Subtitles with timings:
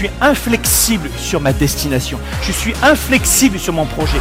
[0.00, 2.18] Suis inflexible sur ma destination.
[2.40, 4.16] Je suis inflexible sur mon projet.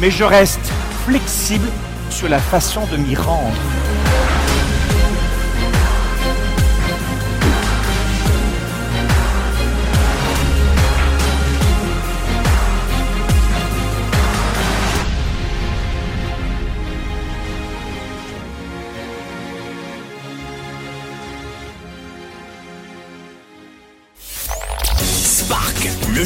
[0.00, 0.60] Mais je reste
[1.04, 1.66] flexible
[2.08, 3.56] sur la façon de m'y rendre.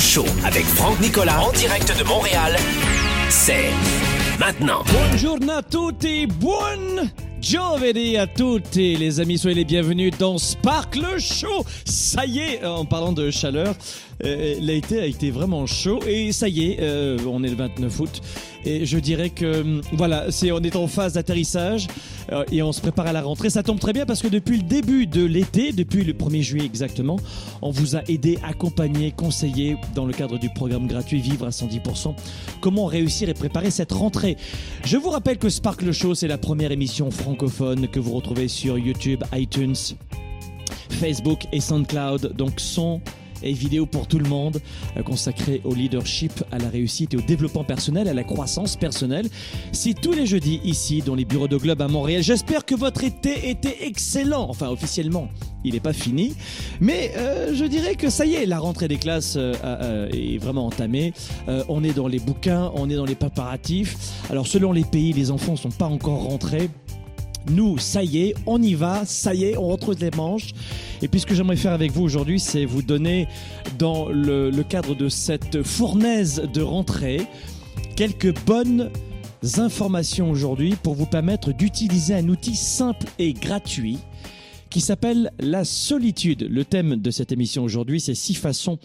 [0.07, 2.57] Show avec Franck Nicolas en direct de Montréal.
[3.29, 3.71] C'est
[4.39, 4.85] maintenant.
[4.87, 11.19] Buongiorno a tutti, buon giovedì a tutti les amis, soyez les bienvenus dans Spark le
[11.19, 11.65] show.
[11.84, 13.75] Ça y est, en parlant de chaleur,
[14.25, 18.01] euh, l'été a été vraiment chaud et ça y est, euh, on est le 29
[18.01, 18.21] août
[18.65, 22.16] et je dirais que voilà, on est en phase d'atterrissage euh,
[22.51, 23.51] et on se prépare à la rentrée.
[23.51, 26.67] Ça tombe très bien parce que depuis le début de l'été, depuis le 1er juillet
[26.67, 27.19] exactement,
[27.63, 32.15] on vous a aidé, accompagné, conseillé dans le cadre du programme gratuit Vivre à 110%,
[32.61, 34.37] comment réussir et préparer cette rentrée?
[34.85, 38.49] Je vous rappelle que Spark le Show, c'est la première émission francophone que vous retrouvez
[38.49, 39.75] sur YouTube, iTunes,
[40.91, 42.35] Facebook et SoundCloud.
[42.37, 43.01] Donc son
[43.42, 44.61] et vidéo pour tout le monde,
[44.97, 49.28] euh, consacré au leadership, à la réussite et au développement personnel, à la croissance personnelle.
[49.73, 52.23] C'est tous les jeudis ici dans les bureaux de Globe à Montréal.
[52.23, 54.47] J'espère que votre été était excellent.
[54.49, 55.28] Enfin, officiellement,
[55.65, 56.34] il n'est pas fini.
[56.81, 60.38] Mais euh, je dirais que ça y est, la rentrée des classes euh, euh, est
[60.38, 61.12] vraiment entamée.
[61.49, 63.97] Euh, on est dans les bouquins, on est dans les préparatifs.
[64.31, 66.71] Alors, selon les pays, les enfants ne sont pas encore rentrés.
[67.51, 70.51] Nous, ça y est, on y va, ça y est, on retrouve les manches.
[71.03, 73.29] Et puis ce que j'aimerais faire avec vous aujourd'hui, c'est vous donner,
[73.79, 77.21] dans le, le cadre de cette fournaise de rentrée,
[77.95, 78.91] quelques bonnes
[79.59, 83.99] informations aujourd'hui pour vous permettre d'utiliser un outil simple et gratuit
[84.71, 86.47] qui s'appelle la solitude.
[86.51, 88.79] Le thème de cette émission aujourd'hui, c'est six façons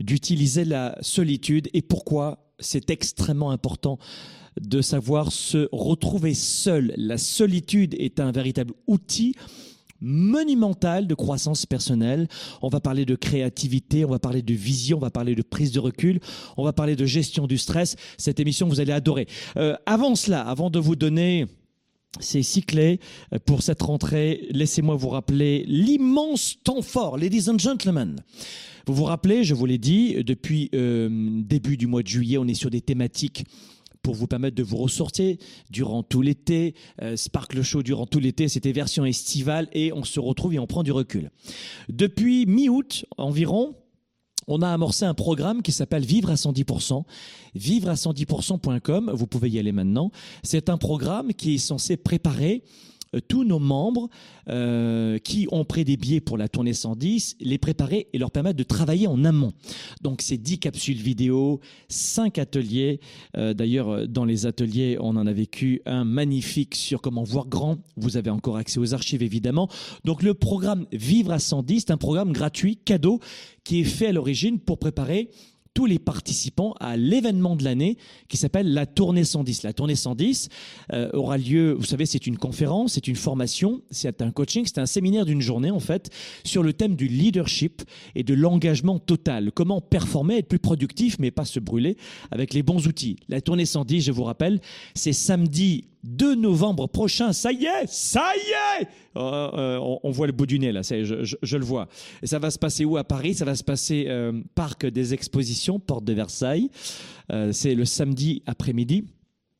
[0.00, 3.98] d'utiliser la solitude et pourquoi c'est extrêmement important
[4.60, 6.92] de savoir se retrouver seul.
[6.96, 9.34] La solitude est un véritable outil
[10.00, 12.28] monumental de croissance personnelle.
[12.62, 15.72] On va parler de créativité, on va parler de vision, on va parler de prise
[15.72, 16.20] de recul,
[16.56, 17.96] on va parler de gestion du stress.
[18.18, 19.26] Cette émission, vous allez adorer.
[19.56, 21.46] Euh, avant cela, avant de vous donner
[22.18, 22.98] ces six clés
[23.32, 28.16] euh, pour cette rentrée, laissez-moi vous rappeler l'immense temps fort, ladies and gentlemen.
[28.86, 31.08] Vous vous rappelez, je vous l'ai dit, depuis euh,
[31.42, 33.44] début du mois de juillet, on est sur des thématiques
[34.02, 35.36] pour vous permettre de vous ressortir
[35.70, 36.74] durant tout l'été.
[37.02, 40.66] Euh, Sparkle Show durant tout l'été, c'était version estivale et on se retrouve et on
[40.66, 41.30] prend du recul.
[41.88, 43.76] Depuis mi-août environ,
[44.46, 47.04] on a amorcé un programme qui s'appelle Vivre à 110%.
[47.54, 50.10] Vivre à 110%.com, vous pouvez y aller maintenant.
[50.42, 52.64] C'est un programme qui est censé préparer
[53.26, 54.08] tous nos membres
[54.48, 58.56] euh, qui ont pris des billets pour la tournée 110, les préparer et leur permettre
[58.56, 59.52] de travailler en amont.
[60.02, 63.00] Donc c'est 10 capsules vidéo, 5 ateliers.
[63.36, 67.78] Euh, D'ailleurs, dans les ateliers, on en a vécu un magnifique sur comment voir grand.
[67.96, 69.68] Vous avez encore accès aux archives, évidemment.
[70.04, 73.20] Donc le programme Vivre à 110, c'est un programme gratuit, cadeau,
[73.64, 75.30] qui est fait à l'origine pour préparer
[75.74, 77.96] tous les participants à l'événement de l'année
[78.28, 79.62] qui s'appelle la Tournée 110.
[79.62, 80.48] La Tournée 110
[80.92, 84.80] euh, aura lieu, vous savez, c'est une conférence, c'est une formation, c'est un coaching, c'est
[84.80, 86.10] un séminaire d'une journée en fait
[86.44, 87.82] sur le thème du leadership
[88.14, 89.52] et de l'engagement total.
[89.52, 91.96] Comment performer, être plus productif mais pas se brûler
[92.30, 93.16] avec les bons outils.
[93.28, 94.60] La Tournée 110, je vous rappelle,
[94.94, 100.26] c'est samedi 2 novembre prochain, ça y est, ça y est Euh, euh, on, voit
[100.26, 101.88] le bout du nez là, je, le vois.
[102.22, 102.96] Et ça va se passer où?
[102.96, 106.70] À Paris Ça va se passer euh, Parc des Expositions, Porte de Versailles.
[107.32, 109.04] Euh, c'est le samedi après-midi.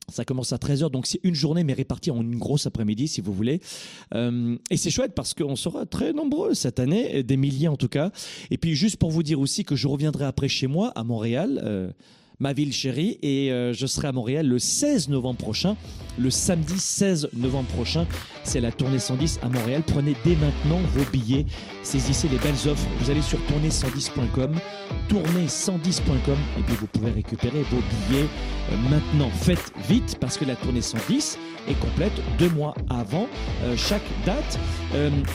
[0.08, 3.20] Ça commence à 13h, donc c'est une journée, mais répartie en une grosse après-midi, si
[3.20, 3.60] vous voulez.
[4.12, 8.10] Et c'est chouette parce qu'on sera très nombreux cette année, des milliers en tout cas.
[8.50, 11.94] Et puis juste pour vous dire aussi que je reviendrai après chez moi, à Montréal,
[12.40, 15.76] ma ville chérie, et euh, je serai à Montréal le 16 novembre prochain,
[16.18, 18.06] le samedi 16 novembre prochain.
[18.42, 19.82] C'est la tournée 110 à Montréal.
[19.86, 21.44] Prenez dès maintenant vos billets,
[21.82, 22.88] saisissez les belles offres.
[22.98, 24.54] Vous allez sur tournée110.com,
[25.08, 28.26] tournée110.com, et puis vous pouvez récupérer vos billets
[28.72, 29.30] euh, maintenant.
[29.30, 31.38] Faites vite parce que la tournée 110
[31.68, 33.28] est complète deux mois avant
[33.64, 34.58] euh, chaque date.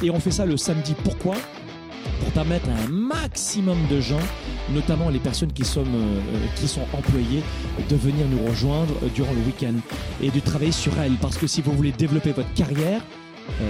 [0.01, 0.95] Et on fait ça le samedi.
[1.03, 1.35] Pourquoi?
[2.19, 4.19] Pour permettre à un maximum de gens,
[4.73, 7.43] notamment les personnes qui sont, euh, euh, employées,
[7.89, 9.75] de venir nous rejoindre euh, durant le week-end
[10.21, 11.15] et de travailler sur elles.
[11.21, 13.01] Parce que si vous voulez développer votre carrière,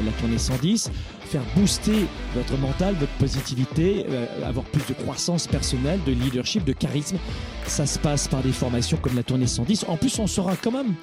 [0.06, 0.89] la tournée 110,
[1.25, 4.06] faire booster votre mental, votre positivité,
[4.42, 7.18] avoir plus de croissance personnelle, de leadership, de charisme,
[7.68, 9.83] ça se passe par des formations comme la tournée 110.
[9.89, 10.94] En plus, on sera quand même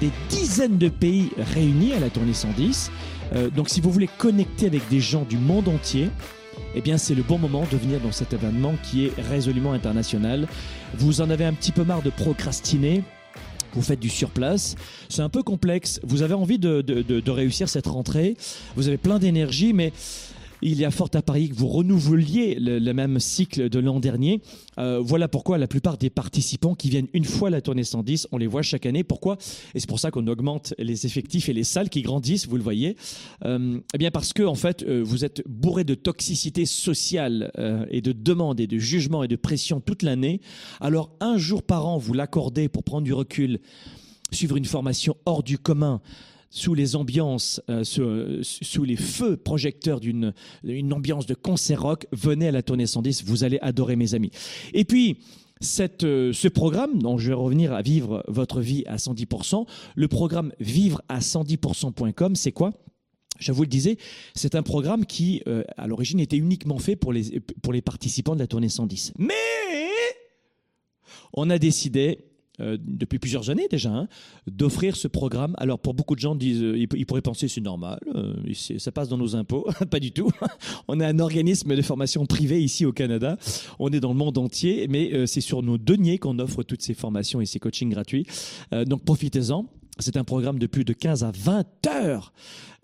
[0.00, 2.90] des dizaines de pays réunis à la tournée 110.
[3.34, 6.08] Euh, donc si vous voulez connecter avec des gens du monde entier,
[6.74, 10.46] eh bien c'est le bon moment de venir dans cet événement qui est résolument international.
[10.94, 13.02] Vous en avez un petit peu marre de procrastiner
[13.74, 14.74] vous faites du surplace.
[15.08, 15.98] C'est un peu complexe.
[16.02, 18.36] Vous avez envie de, de, de, de réussir cette rentrée.
[18.76, 19.92] Vous avez plein d'énergie, mais
[20.62, 24.40] il y a fort à parier que vous renouveliez le, même cycle de l'an dernier.
[24.78, 28.38] Euh, voilà pourquoi la plupart des participants qui viennent une fois la tournée 110, on
[28.38, 29.02] les voit chaque année.
[29.04, 29.36] Pourquoi?
[29.74, 32.62] Et c'est pour ça qu'on augmente les effectifs et les salles qui grandissent, vous le
[32.62, 32.96] voyez.
[33.44, 37.50] Euh, eh bien parce que en fait, euh, vous êtes bourré de toxicité sociale
[37.90, 40.40] et de demandes et de jugements et de pression toute l'année.
[40.80, 43.60] Alors un jour par an, vous l'accordez pour prendre du recul,
[44.30, 46.00] suivre une formation hors du commun
[46.52, 52.06] sous les ambiances, euh, sous, sous, les feux projecteurs d'une une ambiance de concert rock,
[52.12, 54.30] venez à la tournée 110, vous allez adorer mes amis.
[54.74, 55.18] Et puis,
[56.02, 60.52] euh, ce programme, dont je vais revenir à vivre votre vie à 110%, le programme
[60.60, 62.72] vivre à 110%.com, c'est quoi?
[63.38, 63.96] Je vous le disais,
[64.34, 68.46] c'est un programme qui, euh, à l'origine, était uniquement fait pour les participants de la
[68.46, 69.14] tournée 110.
[69.18, 69.34] Mais
[71.32, 72.31] on a décidé
[72.62, 74.08] euh, depuis plusieurs années déjà, hein,
[74.46, 75.54] d'offrir ce programme.
[75.58, 78.34] Alors pour beaucoup de gens, euh, ils, pourraient penser c'est normal, euh,
[78.78, 79.66] ça passe dans nos impôts.
[79.90, 80.30] Pas du tout.
[80.88, 83.36] On est un organisme de formation privé ici au Canada.
[83.78, 86.94] On est dans le monde entier, mais c'est sur nos deniers qu'on offre toutes ces
[86.94, 88.26] formations et ces coachings gratuits.
[88.86, 89.66] donc profitez-en.
[89.98, 92.32] C'est un programme de plus de 15 à 20 heures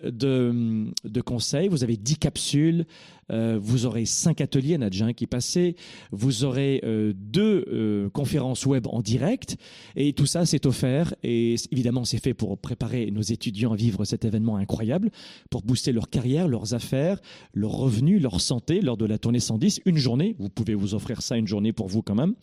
[0.02, 1.68] de, conseils.
[1.68, 2.86] Vous avez 10 capsules.
[3.30, 5.76] Euh, vous aurez 5 ateliers, il y en a déjà un qui est.
[6.12, 9.56] Vous aurez euh, deux euh, conférences web en direct.
[9.96, 11.14] Et tout ça, c'est offert.
[11.22, 15.10] Et évidemment, c'est fait pour préparer nos étudiants à vivre cet événement incroyable,
[15.50, 17.20] pour booster leur carrière, leurs affaires,
[17.52, 19.82] leurs revenus, leur santé lors de la tournée 110.
[19.84, 20.34] Une journée.
[20.38, 22.34] Vous pouvez vous offrir ça une journée pour vous quand même.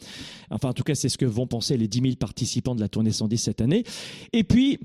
[0.52, 2.90] Enfin, en tout cas, c'est ce que vont penser les 10 000 participants de la
[2.90, 3.84] tournée 110 cette année.
[4.34, 4.80] Et puis,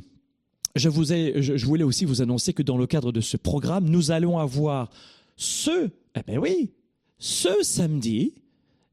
[0.77, 4.11] je, vous ai, voulais aussi vous annoncer que dans le cadre de ce programme, nous
[4.11, 4.91] allons avoir
[5.37, 6.71] ce, eh ben oui,
[7.19, 8.35] ce samedi,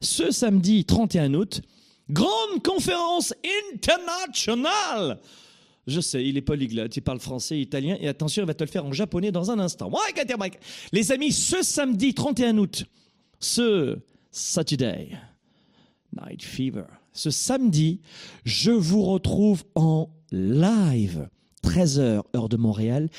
[0.01, 1.61] ce samedi 31 août,
[2.09, 3.33] grande conférence
[3.79, 5.19] internationale.
[5.85, 8.69] Je sais, il est polyglotte, il parle français, italien, et attention, il va te le
[8.69, 9.91] faire en japonais dans un instant.
[10.91, 12.85] Les amis, ce samedi 31 août,
[13.39, 13.99] ce
[14.31, 15.11] Saturday
[16.13, 18.01] Night Fever, ce samedi,
[18.43, 21.29] je vous retrouve en live
[21.67, 23.09] 13h heure de Montréal,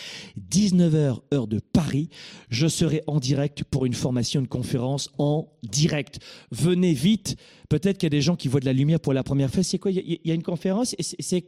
[0.51, 2.09] 19h heure de Paris.
[2.49, 6.19] Je serai en direct pour une formation, une conférence en direct.
[6.51, 7.37] Venez vite.
[7.69, 9.63] Peut-être qu'il y a des gens qui voient de la lumière pour la première fois.
[9.63, 9.91] C'est quoi?
[9.91, 11.45] Il y, a une conférence C'est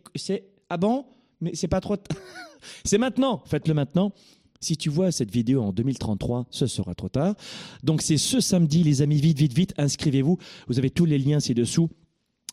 [0.69, 1.07] ah bon?
[1.41, 1.97] Mais c'est pas trop.
[2.85, 3.43] c'est maintenant.
[3.47, 4.13] Faites-le maintenant.
[4.61, 7.35] Si tu vois cette vidéo en 2033, ce sera trop tard.
[7.83, 10.37] Donc c'est ce samedi, les amis, vite, vite, vite, inscrivez-vous.
[10.69, 11.89] Vous avez tous les liens ci-dessous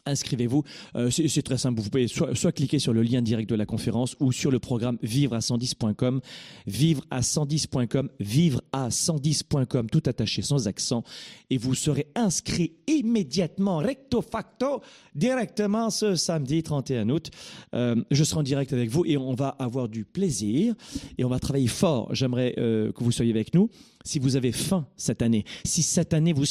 [0.07, 0.63] inscrivez-vous.
[0.95, 1.81] Euh, c'est très simple.
[1.81, 4.97] Vous pouvez soit, cliquer sur le lien direct de la conférence ou sur le programme
[5.01, 6.21] vivre à 110.com,
[6.65, 11.03] vivre à 110.com, vivre à 110.com, tout attaché sans accent,
[11.49, 14.81] et vous serez inscrit immédiatement, recto facto,
[15.15, 17.29] directement ce samedi 31 août.
[17.73, 20.73] Euh, je serai en direct avec vous et on va avoir du plaisir
[21.17, 22.13] et on va travailler fort.
[22.13, 23.69] J'aimerais euh, que vous soyez avec nous.
[24.03, 26.45] Si vous avez faim cette année, si cette année vous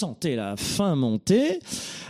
[0.00, 1.58] sentez la faim monter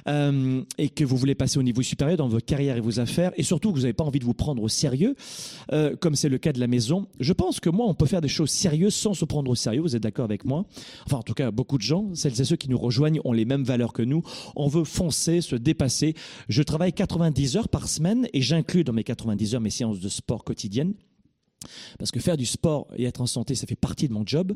[0.06, 3.32] euh, et que vous voulez passer au niveau supérieur dans votre carrière et vos affaires,
[3.36, 5.16] et surtout que vous n'avez pas envie de vous prendre au sérieux,
[5.72, 8.20] euh, comme c'est le cas de la maison, je pense que moi, on peut faire
[8.20, 9.80] des choses sérieuses sans se prendre au sérieux.
[9.80, 10.66] Vous êtes d'accord avec moi?
[11.04, 13.44] Enfin, en tout cas, beaucoup de gens, celles et ceux qui nous rejoignent, ont les
[13.44, 14.22] mêmes valeurs que nous.
[14.54, 16.14] On veut foncer, se dépasser.
[16.48, 20.08] Je travaille 90 heures par semaine et j'inclus dans mes 90 heures mes séances de
[20.08, 20.94] sport quotidiennes.
[21.98, 24.54] Parce que faire du sport et être en santé, ça fait partie de mon job.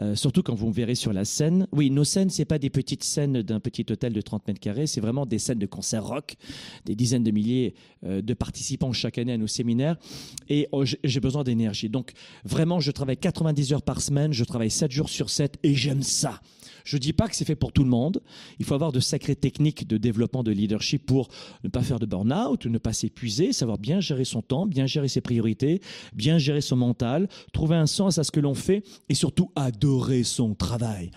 [0.00, 1.66] Euh, surtout quand vous me verrez sur la scène.
[1.72, 4.86] Oui, nos scènes, c'est pas des petites scènes d'un petit hôtel de 30 mètres carrés,
[4.86, 6.36] c'est vraiment des scènes de concert rock,
[6.84, 9.96] des dizaines de milliers euh, de participants chaque année à nos séminaires.
[10.48, 11.88] Et oh, j'ai besoin d'énergie.
[11.88, 12.12] Donc
[12.44, 16.02] vraiment, je travaille 90 heures par semaine, je travaille 7 jours sur 7 et j'aime
[16.02, 16.40] ça.
[16.84, 18.22] Je dis pas que c'est fait pour tout le monde.
[18.58, 21.28] Il faut avoir de sacrées techniques de développement de leadership pour
[21.64, 25.08] ne pas faire de burn-out, ne pas s'épuiser, savoir bien gérer son temps, bien gérer
[25.08, 25.80] ses priorités,
[26.12, 30.22] bien gérer son mental, trouver un sens à ce que l'on fait et surtout adorer
[30.22, 31.10] son travail.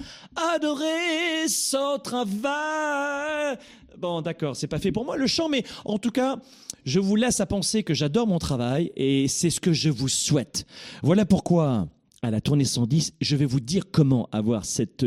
[0.55, 3.57] Adorer son travail.
[3.97, 6.37] Bon, d'accord, c'est pas fait pour moi le chant, mais en tout cas,
[6.85, 10.09] je vous laisse à penser que j'adore mon travail et c'est ce que je vous
[10.09, 10.65] souhaite.
[11.01, 11.87] Voilà pourquoi,
[12.21, 15.05] à la tournée 110, je vais vous dire comment avoir cette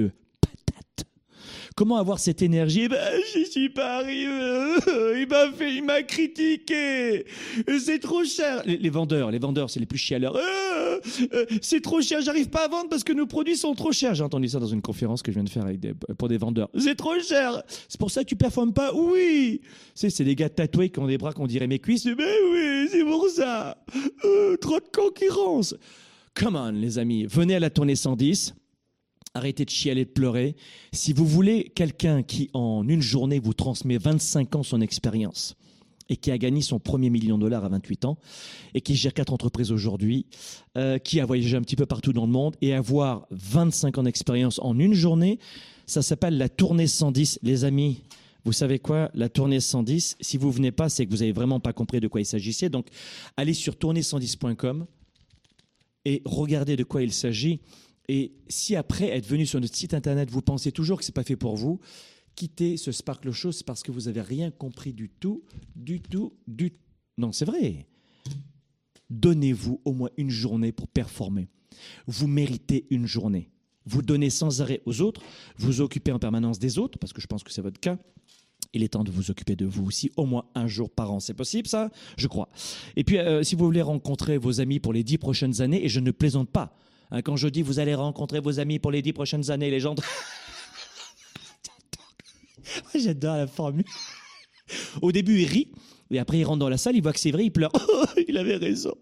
[1.77, 2.85] Comment avoir cette énergie?
[2.85, 4.25] Eh ben, je suis pas arrivé.
[5.21, 7.27] Il m'a fait, il m'a critiqué.
[7.79, 8.63] C'est trop cher.
[8.65, 10.37] Les, vendeurs, les vendeurs, c'est les plus chialeurs.
[10.37, 11.01] Euh,
[11.35, 12.23] euh, c'est trop cher.
[12.23, 14.15] J'arrive pas à vendre parce que nos produits sont trop chers.
[14.15, 16.39] J'ai entendu ça dans une conférence que je viens de faire avec des, pour des
[16.39, 16.71] vendeurs.
[16.79, 17.63] C'est trop cher.
[17.89, 18.95] C'est pour ça que tu performes pas?
[18.95, 19.61] Oui.
[19.95, 22.07] C'est, c'est des gars tatoués qui ont des bras qu'on dirait mes cuisses.
[22.07, 23.77] Mais oui, c'est pour ça.
[24.25, 25.75] Euh, trop de concurrence.
[26.35, 27.27] Come on, les amis.
[27.27, 28.55] Venez à la tournée 110
[29.37, 30.57] Arrêtez de chialer, de pleurer.
[30.93, 35.57] Si vous voulez quelqu'un qui, en une journée, vous transmet 25 ans son expérience
[36.09, 38.17] et qui a gagné son premier million de dollars à 28 ans
[38.73, 40.25] et qui gère quatre entreprises aujourd'hui,
[40.79, 44.03] euh, qui a voyagé un petit peu partout dans le monde et avoir 25 ans
[44.05, 45.39] d'expérience en une journée,
[45.85, 47.41] ça s'appelle la tournée 110.
[47.43, 48.01] Les amis,
[48.47, 49.11] vous savez quoi?
[49.13, 52.09] La tournée 110, si vous venez pas, c'est que vous avez vraiment pas compris de
[52.09, 52.71] quoi il s'agissait.
[52.71, 52.87] Donc,
[53.37, 54.87] allez sur tournée110.com
[56.07, 57.61] et regardez de quoi il s'agit.
[58.09, 61.25] Et si après être venu sur notre site internet, vous pensez toujours que c'est pas
[61.25, 61.81] fait pour vous,
[62.35, 65.43] quittez ce Sparkle Show, parce que vous avez rien compris du tout,
[65.75, 66.73] du tout, du
[67.19, 67.87] Non, c'est vrai.
[69.11, 71.49] Donnez-vous au moins une journée pour performer.
[72.07, 73.51] Vous méritez une journée.
[73.87, 75.23] Vous donnez sans arrêt aux autres,
[75.59, 77.99] vous occupez en permanence des autres, parce que je pense que c'est votre cas.
[78.73, 81.21] Il est temps de vous occuper de vous aussi, au moins un jour par an.
[81.21, 81.91] C'est possible, ça?
[82.19, 82.49] Je crois.
[82.97, 85.89] Et puis, euh, si vous voulez rencontrer vos amis pour les dix prochaines années, et
[85.89, 86.77] je ne plaisante pas,
[87.11, 89.81] hein, quand je dis vous allez rencontrer vos amis pour les dix prochaines années, les
[89.81, 89.95] gens...
[92.95, 93.85] J'adore la formule.
[95.01, 95.69] Au début, il rit,
[96.11, 97.73] et après, il rentre dans la salle, il voit que c'est vrai, il pleure.
[98.29, 98.95] il avait raison.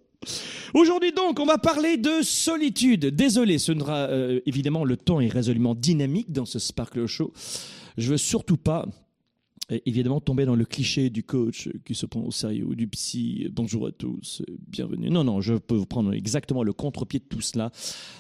[0.72, 3.06] Aujourd'hui donc, on va parler de solitude.
[3.06, 7.32] Désolé, ce sera euh, évidemment le temps est résolument dynamique dans ce Sparkle Show.
[7.96, 8.86] Je veux surtout pas
[9.70, 13.48] évidemment tomber dans le cliché du coach qui se prend au sérieux ou du psy.
[13.50, 15.10] Bonjour à tous, bienvenue.
[15.10, 17.70] Non, non, je peux vous prendre exactement le contre-pied de tout cela.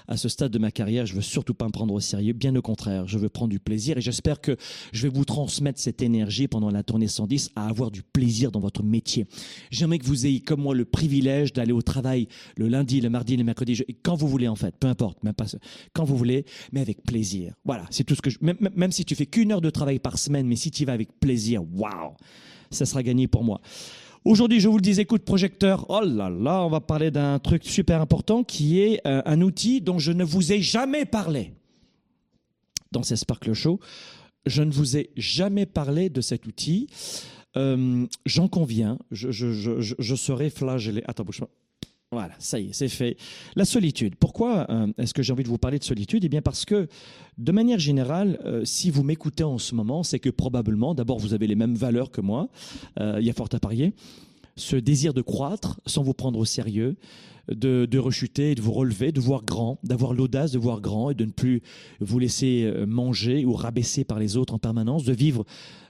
[0.08, 2.32] À ce stade de ma carrière, je veux surtout pas me prendre au sérieux.
[2.32, 4.56] Bien au contraire, je veux prendre du plaisir et j'espère que
[4.92, 8.60] je vais vous transmettre cette énergie pendant la tournée 110 à avoir du plaisir dans
[8.60, 9.26] votre métier.
[9.70, 13.36] J'aimerais que vous ayez comme moi le privilège d'aller au travail le lundi, le mardi,
[13.36, 15.46] le mercredi, quand vous voulez en fait, peu importe, même pas
[15.92, 17.54] quand vous voulez, mais avec plaisir.
[17.64, 20.18] Voilà, c'est tout ce que je, même, si tu fais qu'une heure de travail par
[20.18, 22.14] semaine, mais si tu vas avec plaisir Waouh
[22.70, 23.60] Ça sera gagné pour moi.
[24.24, 25.84] Aujourd'hui, je vous le disais, coup projecteur.
[25.90, 29.82] Oh là là, on va parler d'un truc super important qui est euh, un outil
[29.82, 31.52] dont je ne vous ai jamais parlé
[32.90, 33.80] dans ces Sparkle Show.
[34.46, 36.88] Je ne vous ai jamais parlé de cet outil.
[37.56, 41.02] Euh, j'en conviens, je, serai flagellé.
[41.06, 41.42] Attends, bouge
[42.14, 43.16] voilà, ça y est, c'est fait.
[43.56, 44.14] La solitude.
[44.18, 46.24] Pourquoi euh, est-ce que j'ai envie de vous parler de solitude?
[46.24, 46.88] Eh bien parce que,
[47.38, 51.34] de manière générale, euh, si vous m'écoutez en ce moment, c'est que probablement, d'abord, vous
[51.34, 52.48] avez les mêmes valeurs que moi,
[52.98, 53.92] euh, il y a fort à parier,
[54.56, 56.96] ce désir de croître sans vous prendre au sérieux,
[57.48, 61.14] de, de rechuter, de vous relever, de voir grand, d'avoir l'audace de voir grand et
[61.14, 61.60] de ne plus
[62.00, 65.44] vous laisser manger ou rabaisser par les autres en permanence, de vivre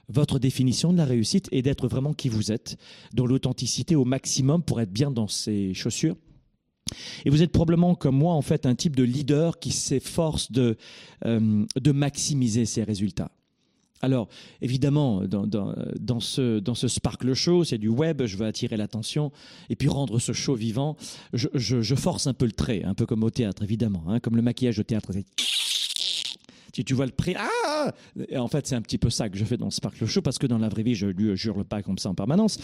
[0.09, 2.77] votre définition de la réussite et d'être vraiment qui vous êtes,
[3.13, 6.15] dans l'authenticité au maximum pour être bien dans ses chaussures.
[7.25, 10.77] Et vous êtes probablement comme moi en fait un type de leader qui s'efforce de,
[11.25, 13.31] euh, de maximiser ses résultats.
[14.01, 14.27] Alors,
[14.61, 19.31] évidemment, dans, dans, ce, dans ce Sparkle Show, c'est du web, je veux attirer l'attention
[19.69, 20.95] et puis rendre ce show vivant.
[21.33, 24.35] Je, je, force un peu le trait, un peu comme au théâtre, évidemment, hein, comme
[24.35, 25.11] le maquillage au théâtre.
[26.75, 27.93] Si tu vois le prix, ah
[28.27, 30.37] Et en fait, c'est un petit peu ça que je fais dans Sparkle Show parce
[30.37, 32.59] que dans la vraie vie, je lui jure pas comme ça en permanence.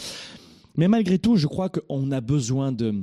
[0.75, 2.93] Mais malgré tout, je crois qu'on a besoin de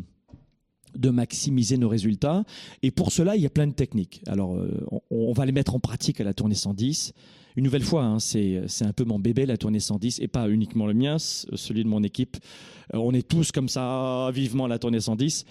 [0.95, 2.45] de maximiser nos résultats.
[2.83, 4.23] Et pour cela, il y a plein de techniques.
[4.27, 7.12] Alors, euh, on, va les mettre en pratique à la tournée 110.
[7.57, 10.87] Une nouvelle fois, hein, c'est un peu mon bébé, la tournée 110, et pas uniquement
[10.87, 12.38] le mien, celui de mon équipe.
[12.95, 15.45] Euh, on est tous comme ça, vivement à la tournée 110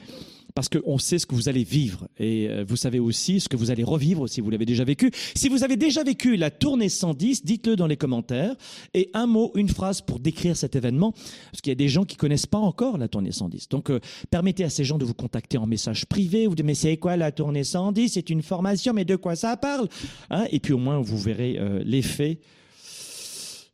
[0.58, 2.08] parce qu'on sait ce que vous allez vivre.
[2.18, 5.12] Et euh, vous savez aussi ce que vous allez revivre si vous l'avez déjà vécu.
[5.36, 8.56] Si vous avez déjà vécu la tournée 110, dites-le dans les commentaires.
[8.96, 12.06] Et un mot, une phrase pour décrire cet événement, parce qu'il y a des gens
[12.06, 13.70] qui connaissent pas encore la tournée 110.
[13.70, 14.00] Donc euh,
[14.32, 16.48] permettez à ces gens de vous contacter en message privé.
[16.48, 19.56] Ou de mais c'est quoi la tournée 110 C'est une formation, mais de quoi ça
[19.58, 19.88] parle?
[20.32, 20.48] Hein?
[20.50, 22.40] Et puis au moins vous verrez euh, l'effet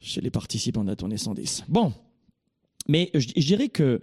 [0.02, 1.64] chez les participants de la tournée 110.
[1.70, 1.94] Bon,
[2.90, 4.02] mais je dirais que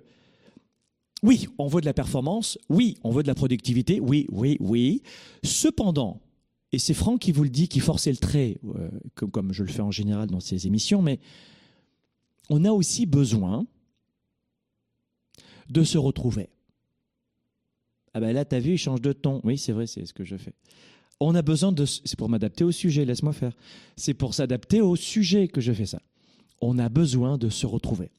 [1.22, 5.02] oui, on veut de la performance, oui, on veut de la productivité, oui, oui, oui.
[5.42, 6.20] Cependant,
[6.72, 9.70] et c'est Franck qui vous le dit, qui forçait le trait, euh, comme, je le
[9.70, 11.18] fais en général dans ces émissions, mais
[12.48, 13.66] on a aussi besoin
[15.68, 16.48] de se retrouver.
[18.12, 19.40] Ah ben là, t'as vu, il change de ton.
[19.44, 20.52] Oui, c'est vrai, c'est ce que je fais.
[21.20, 21.84] On a besoin de...
[21.84, 23.52] C'est pour m'adapter au sujet, laisse-moi faire.
[23.94, 26.00] C'est pour s'adapter au sujet que je fais ça.
[26.60, 28.10] On a besoin de se retrouver.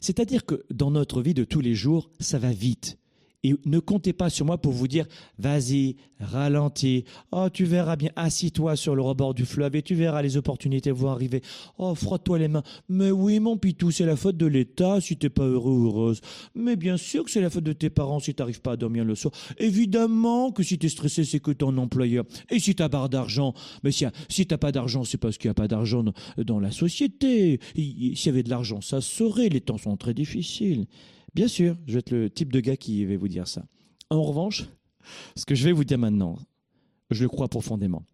[0.00, 2.98] C'est-à-dire que dans notre vie de tous les jours, ça va vite.
[3.44, 5.06] Et ne comptez pas sur moi pour vous dire,
[5.38, 7.04] vas-y, ralentis.
[7.30, 10.90] Oh, tu verras bien, assis-toi sur le rebord du fleuve et tu verras les opportunités
[10.90, 11.42] vont arriver.
[11.78, 12.64] Oh, frotte-toi les mains.
[12.88, 16.20] Mais oui, mon pitou, c'est la faute de l'État si t'es pas heureux ou heureuse.
[16.56, 19.04] Mais bien sûr que c'est la faute de tes parents si t'arrives pas à dormir
[19.04, 19.32] le soir.
[19.58, 22.24] Évidemment que si t'es stressé, c'est que ton employeur.
[22.50, 23.54] Et si t'as barre d'argent,
[23.84, 26.04] mais si, si t'as pas d'argent, c'est parce qu'il y a pas d'argent
[26.38, 27.60] dans la société.
[27.76, 29.48] S'il y avait de l'argent, ça serait.
[29.48, 30.86] Les temps sont très difficiles.
[31.34, 33.64] Bien sûr, je vais être le type de gars qui va vous dire ça.
[34.10, 34.68] En revanche,
[35.36, 36.38] ce que je vais vous dire maintenant,
[37.10, 38.04] je le crois profondément.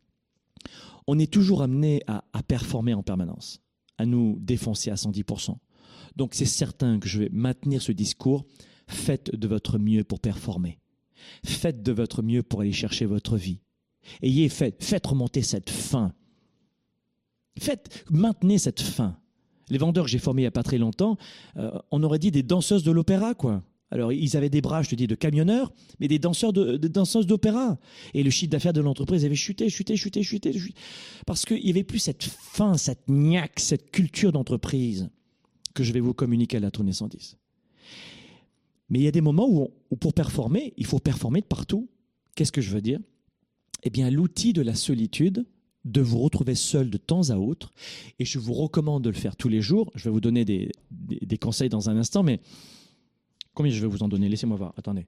[1.06, 3.60] on est toujours amené à, performer en permanence,
[3.98, 5.56] à nous défoncer à 110%.
[6.16, 8.44] Donc c'est certain que je vais maintenir ce discours.
[8.86, 10.78] Faites de votre mieux pour performer.
[11.44, 13.60] Faites de votre mieux pour aller chercher votre vie.
[14.22, 16.12] Ayez fait, faites remonter cette faim.
[17.58, 19.18] Faites, maintenez cette faim.
[19.70, 21.16] Les vendeurs que j'ai formés il n'y a pas très longtemps,
[21.56, 23.62] euh, on aurait dit des danseuses de l'opéra, quoi.
[23.90, 27.78] Alors, ils avaient des bras, je te dis, de camionneurs, mais des danseurs danseuses d'opéra.
[28.12, 30.74] Et le chiffre d'affaires de l'entreprise avait chuté, chuté, chuté, chuté, chuté.
[31.26, 35.10] Parce qu'il n'y avait plus cette faim, cette niaque, cette culture d'entreprise
[35.74, 37.36] que je vais vous communiquer à la tournée 110.
[38.88, 41.88] Mais il y a des moments où, où pour performer, il faut performer de partout.
[42.34, 42.98] Qu'est-ce que je veux dire?
[43.84, 45.46] Eh bien, l'outil de la solitude,
[45.84, 47.72] de vous retrouver seul de temps à autre,
[48.18, 49.90] et je vous recommande de le faire tous les jours.
[49.94, 52.40] Je vais vous donner des, des, conseils dans un instant, mais
[53.52, 54.28] combien je vais vous en donner?
[54.28, 54.74] Laissez-moi voir.
[54.76, 55.06] Attendez.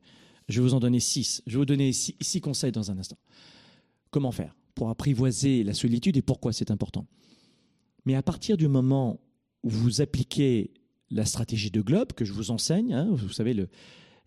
[0.49, 1.43] Je vais vous en donner six.
[1.47, 3.19] Je vais vous donner six, conseils dans un instant.
[4.11, 7.07] Comment faire pour apprivoiser la solitude et pourquoi c'est important?
[8.05, 9.19] Mais à partir du moment
[9.63, 10.75] où vous appliquez
[11.11, 13.69] la stratégie de Globe que je vous enseigne, hein, vous savez, le,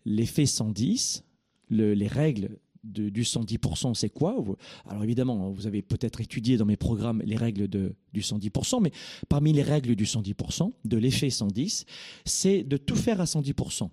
[0.04, 1.24] l'effet 110,
[1.70, 4.42] le, les règles du 110%, c'est quoi
[4.86, 8.92] Alors évidemment, vous avez peut-être étudié dans mes programmes les règles de, du 110%, mais
[9.28, 11.84] parmi les règles du 110%, de l'effet 110,
[12.24, 13.90] c'est de tout faire à 110%.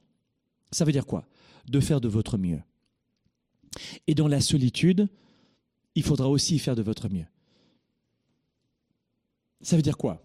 [0.71, 1.27] Ça veut dire quoi?
[1.67, 2.61] De faire de votre mieux.
[4.07, 5.07] Et dans la solitude,
[5.95, 7.25] il faudra aussi faire de votre mieux.
[9.61, 10.23] Ça veut dire quoi?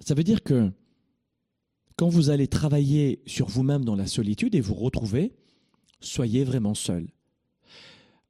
[0.00, 0.70] Ça veut dire que
[1.96, 5.32] quand vous allez travailler sur vous-même dans la solitude et vous retrouver,
[6.00, 7.08] soyez vraiment seul.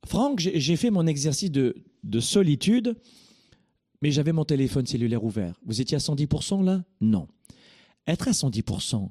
[0.04, 1.74] Franck, j'ai fait mon exercice de,
[2.04, 2.96] de solitude,
[4.02, 5.58] mais j'avais mon téléphone cellulaire ouvert.
[5.64, 6.84] Vous étiez à 110% là?
[7.00, 7.26] Non.
[8.06, 9.10] Être à 110%,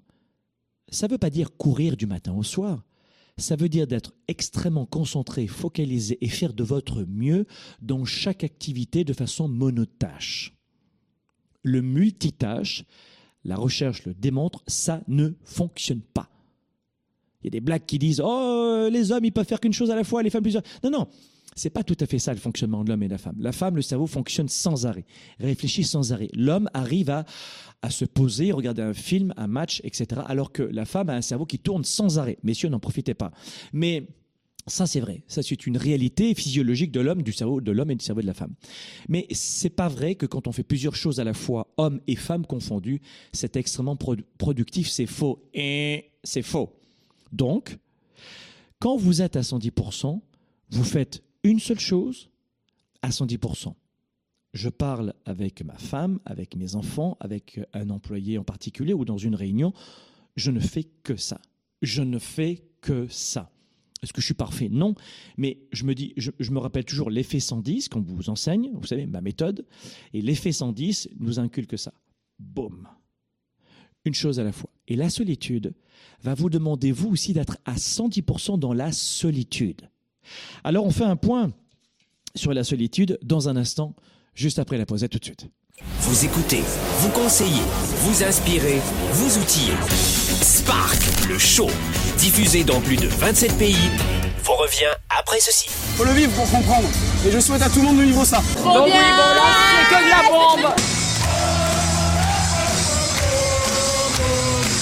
[0.89, 2.86] ça ne veut pas dire courir du matin au soir.
[3.38, 7.46] Ça veut dire d'être extrêmement concentré, focalisé et faire de votre mieux
[7.82, 10.54] dans chaque activité de façon monotâche.
[11.62, 12.86] Le multitâche,
[13.44, 16.30] la recherche le démontre, ça ne fonctionne pas.
[17.45, 19.91] Il y a des blagues qui disent Oh, les hommes, ils peuvent faire qu'une chose
[19.91, 20.63] à la fois, les femmes plusieurs.
[20.84, 21.08] Non, non,
[21.55, 23.36] c'est pas tout à fait ça le fonctionnement de l'homme et de la femme.
[23.39, 25.05] La femme, le cerveau fonctionne sans arrêt,
[25.39, 26.29] réfléchit sans arrêt.
[26.34, 27.23] L'homme arrive à,
[27.84, 30.21] à se poser, regarder un film, un match, etc.
[30.25, 32.39] Alors que la femme a un cerveau qui tourne sans arrêt.
[32.41, 33.31] Messieurs, n'en profitez pas.
[33.73, 34.08] Mais
[34.67, 35.21] ça, c'est vrai.
[35.27, 38.27] Ça, c'est une réalité physiologique de l'homme, du cerveau de l'homme et du cerveau de
[38.27, 38.55] la femme.
[39.08, 42.15] Mais c'est pas vrai que quand on fait plusieurs choses à la fois, hommes et
[42.15, 44.89] femmes confondus, c'est extrêmement productif.
[44.89, 45.47] C'est faux.
[45.53, 46.73] Et c'est faux.
[47.36, 47.78] Donc,
[48.80, 50.21] quand vous êtes à 110%,
[50.69, 52.30] vous faites une seule chose
[53.02, 53.74] à 110%.
[54.54, 59.17] Je parle avec ma femme, avec mes enfants, avec un employé en particulier ou dans
[59.17, 59.74] une réunion.
[60.38, 61.41] Je ne fais que ça.
[61.82, 63.52] Je ne fais que ça.
[64.02, 64.69] Est-ce que je suis parfait?
[64.69, 64.95] Non.
[65.38, 69.65] Mais je me rappelle toujours l'effet 110 qu'on vous enseigne, vous savez, ma méthode.
[70.13, 71.93] Et l'effet 110 nous inculque ça.
[72.39, 72.88] Boum.
[74.06, 74.70] Une chose à la fois.
[74.88, 75.74] Et la solitude
[76.24, 79.82] va vous demander, vous aussi, d'être à 110% dans la solitude.
[80.63, 81.52] Alors, on fait un point
[82.36, 83.96] sur la solitude dans un instant,
[84.36, 85.04] juste après la pause.
[85.04, 85.48] À tout de suite.
[86.00, 86.62] Vous écoutez,
[87.00, 87.62] vous conseillez,
[88.00, 88.80] vous inspirez,
[89.12, 89.74] vous outillez.
[90.41, 91.68] Spark, le show,
[92.18, 93.76] diffusé dans plus de 27 pays,
[94.44, 95.68] vous revient après ceci.
[95.98, 96.88] Faut le vivre pour comprendre.
[97.28, 98.38] Et je souhaite à tout le monde de vivre ça.
[98.63, 100.76] Donc oui, voilà, c'est que de la bombe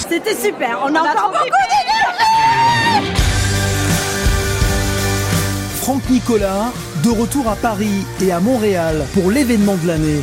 [0.08, 3.10] C'était super, on a encore beaucoup d'énergie
[5.80, 10.22] Franck Nicolas, de retour à Paris et à Montréal pour l'événement de l'année.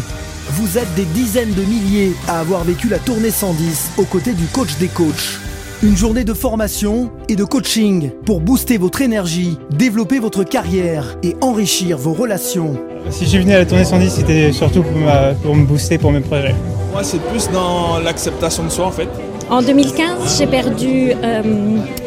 [0.52, 4.46] Vous êtes des dizaines de milliers à avoir vécu la tournée 110 aux côtés du
[4.46, 5.40] coach des coachs.
[5.84, 11.36] Une journée de formation et de coaching pour booster votre énergie, développer votre carrière et
[11.42, 12.76] enrichir vos relations.
[13.10, 15.98] Si je suis venu à la tournée 110, c'était surtout pour, ma- pour me booster
[15.98, 16.56] pour mes projets.
[16.92, 19.08] Moi, c'est plus dans l'acceptation de soi, en fait.
[19.52, 21.44] En 2015, j'ai perdu euh,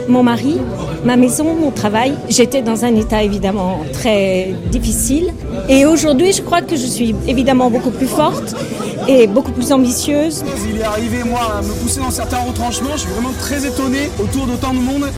[0.08, 0.56] mon mari,
[1.04, 2.14] ma maison, mon travail.
[2.30, 5.30] J'étais dans un état évidemment très difficile.
[5.68, 8.56] Et aujourd'hui, je crois que je suis évidemment beaucoup plus forte
[9.08, 10.42] et beaucoup plus ambitieuse.
[10.70, 12.92] Il est arrivé, moi, à me pousser dans certains retranchements.
[12.94, 15.10] Je suis vraiment très étonné autour d'autant de monde.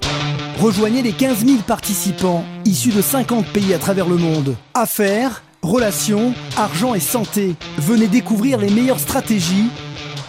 [0.61, 4.57] Rejoignez les 15 000 participants issus de 50 pays à travers le monde.
[4.75, 7.55] Affaires, relations, argent et santé.
[7.79, 9.69] Venez découvrir les meilleures stratégies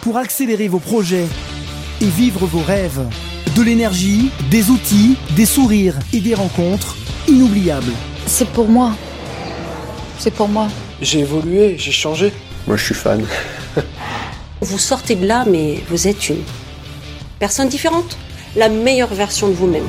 [0.00, 1.26] pour accélérer vos projets
[2.00, 3.00] et vivre vos rêves.
[3.56, 7.92] De l'énergie, des outils, des sourires et des rencontres inoubliables.
[8.26, 8.92] C'est pour moi.
[10.18, 10.68] C'est pour moi.
[11.00, 12.32] J'ai évolué, j'ai changé.
[12.66, 13.24] Moi, je suis fan.
[14.60, 16.42] vous sortez de là, mais vous êtes une
[17.38, 18.16] personne différente.
[18.56, 19.86] La meilleure version de vous-même.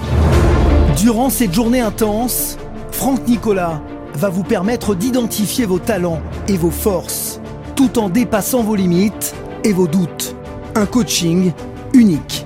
[0.98, 2.58] Durant cette journée intense,
[2.92, 3.82] Franck Nicolas
[4.16, 7.40] va vous permettre d'identifier vos talents et vos forces,
[7.76, 10.36] tout en dépassant vos limites et vos doutes.
[10.76, 11.54] Un coaching
[11.94, 12.46] unique.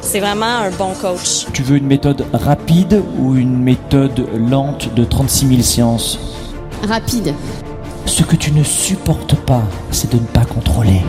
[0.00, 1.46] C'est vraiment un bon coach.
[1.52, 6.18] Tu veux une méthode rapide ou une méthode lente de 36 000 séances
[6.86, 7.34] Rapide.
[8.06, 11.02] Ce que tu ne supportes pas, c'est de ne pas contrôler.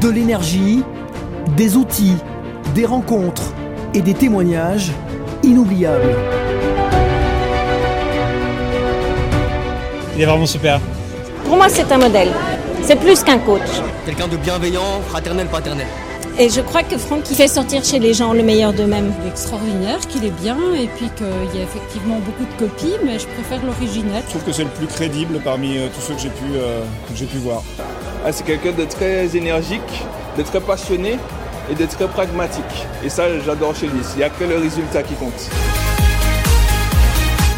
[0.00, 0.82] De l'énergie,
[1.56, 2.16] des outils,
[2.74, 3.54] des rencontres
[3.94, 4.92] et des témoignages
[5.42, 6.14] inoubliables.
[10.14, 10.80] Il est vraiment super.
[11.46, 12.32] Pour moi, c'est un modèle.
[12.82, 13.60] C'est plus qu'un coach.
[14.04, 15.86] Quelqu'un de bienveillant, fraternel, paternel.
[16.40, 19.12] Et je crois que Franck, il fait sortir chez les gens le meilleur d'eux-mêmes.
[19.28, 23.28] Extraordinaire, qu'il est bien, et puis qu'il y a effectivement beaucoup de copies, mais je
[23.28, 24.22] préfère l'original.
[24.26, 26.82] Je trouve que c'est le plus crédible parmi euh, tous ceux que j'ai pu, euh,
[27.08, 27.62] que pu voir.
[28.24, 30.04] Ah, c'est quelqu'un de très énergique,
[30.36, 31.16] de très passionné
[31.70, 32.86] et de très pragmatique.
[33.04, 34.00] Et ça, j'adore chez lui.
[34.14, 35.48] Il n'y a que le résultat qui compte.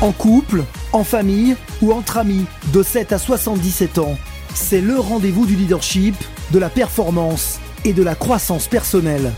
[0.00, 4.16] En couple, en famille ou entre amis de 7 à 77 ans,
[4.54, 6.14] c'est le rendez-vous du leadership,
[6.52, 9.32] de la performance et de la croissance personnelle.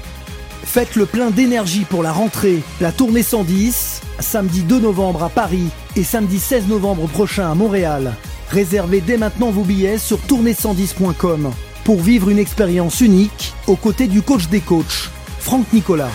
[0.62, 5.68] Faites le plein d'énergie pour la rentrée, la tournée 110, samedi 2 novembre à Paris
[5.96, 8.12] et samedi 16 novembre prochain à Montréal.
[8.50, 11.52] Réservez dès maintenant vos billets sur tournée110.com
[11.84, 16.10] pour vivre une expérience unique aux côtés du coach des coachs, Franck Nicolas.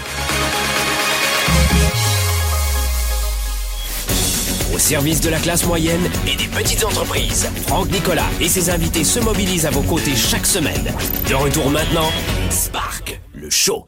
[4.75, 9.05] Au service de la classe moyenne et des petites entreprises, Franck Nicolas et ses invités
[9.05, 10.93] se mobilisent à vos côtés chaque semaine.
[11.29, 12.11] De retour maintenant,
[12.49, 13.85] Spark, le show.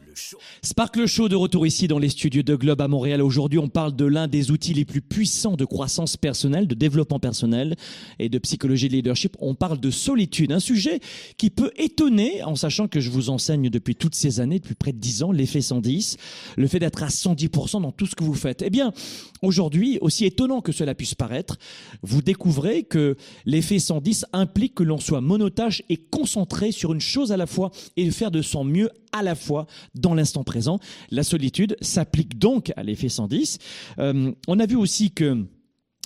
[0.68, 3.22] Spark le Show de retour ici dans les studios de Globe à Montréal.
[3.22, 7.20] Aujourd'hui, on parle de l'un des outils les plus puissants de croissance personnelle, de développement
[7.20, 7.78] personnel
[8.20, 9.38] et de psychologie de leadership.
[9.40, 11.00] On parle de solitude, un sujet
[11.38, 14.92] qui peut étonner en sachant que je vous enseigne depuis toutes ces années, depuis près
[14.92, 16.18] de 10 ans, l'effet 110,
[16.58, 18.62] le fait d'être à 110% dans tout ce que vous faites.
[18.62, 18.92] Eh bien,
[19.42, 21.58] aujourd'hui, aussi étonnant que cela puisse paraître,
[22.02, 27.32] vous découvrez que l'effet 110 implique que l'on soit monotache et concentré sur une chose
[27.32, 30.57] à la fois et faire de son mieux à la fois dans l'instant présent.
[31.12, 33.58] La solitude s'applique donc à l'effet 110.
[34.00, 35.46] Euh, on a vu aussi que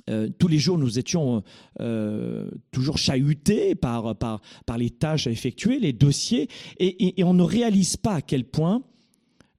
[0.09, 1.43] euh, tous les jours, nous étions
[1.79, 4.41] euh, toujours chahutés par, par,
[4.77, 8.83] les tâches à effectuer, les dossiers, et, on ne réalise pas à quel point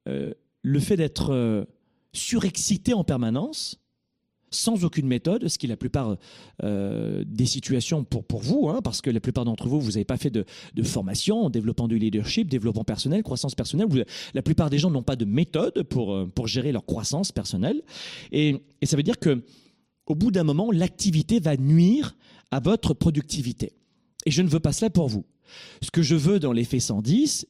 [0.05, 1.67] le fait d'être
[2.13, 3.82] surexcité en permanence,
[4.55, 6.17] sans aucune méthode, ce qui la plupart
[6.63, 10.05] euh, des situations pour, pour vous, hein, parce que la plupart d'entre vous, vous n'avez
[10.05, 10.45] pas fait de,
[10.85, 13.87] formation en développement du leadership, développement personnel, croissance personnelle.
[14.35, 17.83] La plupart des gens n'ont pas de méthode pour, euh, pour gérer leur croissance personnelle.
[18.33, 19.43] Et, ça veut dire que
[20.07, 22.17] au bout d'un moment, l'activité va nuire
[22.51, 23.73] à votre productivité.
[24.27, 25.25] Et je ne veux pas cela pour vous.
[25.81, 27.47] Ce que je veux dans l'effet 110,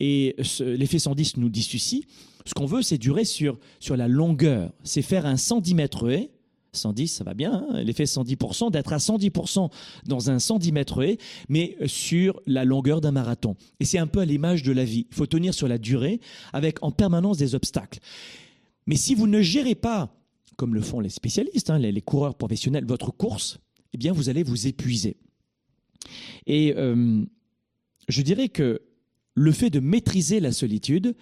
[0.00, 2.04] et l'effet 110 nous dit ceci,
[2.44, 4.72] ce qu'on veut, c'est durer sur, sur la longueur.
[4.82, 6.30] C'est faire un 110 mètres haies
[6.74, 9.70] 110, ça va bien, hein, l'effet 110%, d'être à 110%
[10.06, 11.18] dans un 110 mètres haies,
[11.50, 13.56] mais sur la longueur d'un marathon.
[13.78, 15.06] Et c'est un peu à l'image de la vie.
[15.10, 16.20] Il faut tenir sur la durée
[16.54, 17.98] avec en permanence des obstacles.
[18.86, 20.16] Mais si vous ne gérez pas,
[20.56, 23.58] comme le font les spécialistes, hein, les, coureurs professionnels, votre course,
[23.92, 25.18] eh bien vous allez vous épuiser.
[26.46, 27.22] Et euh,
[28.08, 28.80] je dirais que
[29.34, 31.14] le fait de maîtriser la solitude,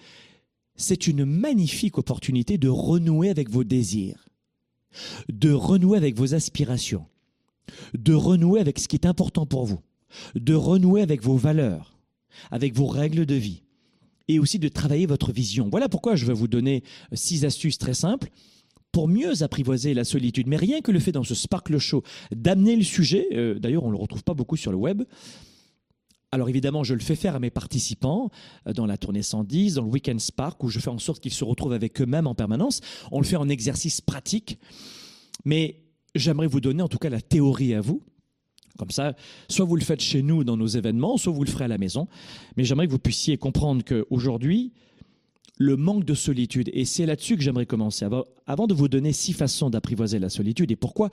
[0.77, 4.30] c'est une magnifique opportunité de renouer avec vos désirs
[5.29, 7.05] de renouer avec vos aspirations,
[7.93, 9.79] de renouer avec ce qui est important pour vous,
[10.35, 11.97] de renouer avec vos valeurs,
[12.49, 13.63] avec vos règles de vie,
[14.27, 15.69] et aussi de travailler votre vision.
[15.69, 18.29] Voilà pourquoi je vais vous donner six astuces très simples
[18.91, 20.47] pour mieux apprivoiser la solitude.
[20.47, 22.03] Mais rien que le fait dans ce Sparkle Show
[22.35, 25.03] d'amener le sujet, euh, d'ailleurs on ne le retrouve pas beaucoup sur le web,
[26.31, 28.29] alors évidemment, je le fais faire à mes participants
[28.67, 31.33] euh, dans la tournée 110, dans le Weekend Spark, où je fais en sorte qu'ils
[31.33, 32.79] se retrouvent avec eux-mêmes en permanence.
[33.11, 34.57] On le fait en exercice pratique,
[35.43, 35.83] mais
[36.15, 38.01] j'aimerais vous donner en tout cas la théorie à vous.
[38.77, 39.15] Comme ça,
[39.49, 41.77] soit vous le faites chez nous dans nos événements, soit vous le ferez à la
[41.77, 42.07] maison.
[42.55, 44.71] Mais j'aimerais que vous puissiez comprendre qu'aujourd'hui,
[45.57, 49.11] le manque de solitude, et c'est là-dessus que j'aimerais commencer, avant, avant de vous donner
[49.13, 51.09] six façons d'apprivoiser la solitude et pourquoi,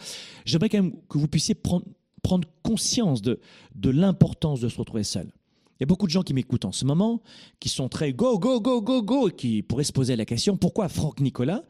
[0.47, 1.85] j'aimerais quand même que vous puissiez prendre,
[2.23, 3.41] prendre conscience de,
[3.75, 5.33] de l'importance de se retrouver seul.
[5.79, 7.23] Il y a beaucoup de gens qui m'écoutent en ce moment,
[7.61, 10.57] qui sont très go, go, go, go, go, et qui pourraient se poser la question
[10.57, 11.65] pourquoi Franck Nicolas,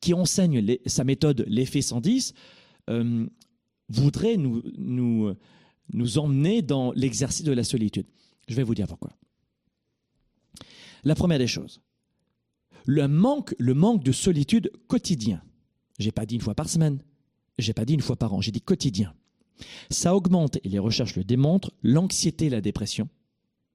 [0.00, 2.34] qui enseigne sa méthode l'effet 110,
[2.90, 3.26] euh,
[3.88, 5.34] voudrait nous, nous,
[5.94, 8.06] nous emmener dans l'exercice de la solitude?
[8.48, 9.10] Je vais vous dire pourquoi.
[11.04, 11.80] La première des choses,
[12.84, 15.42] le manque, le manque de solitude quotidien.
[15.98, 17.02] J'ai pas dit une fois par semaine,
[17.58, 19.14] j'ai pas dit une fois par an, j'ai dit quotidien.
[19.90, 23.08] Ça augmente, et les recherches le démontrent, l'anxiété et la dépression,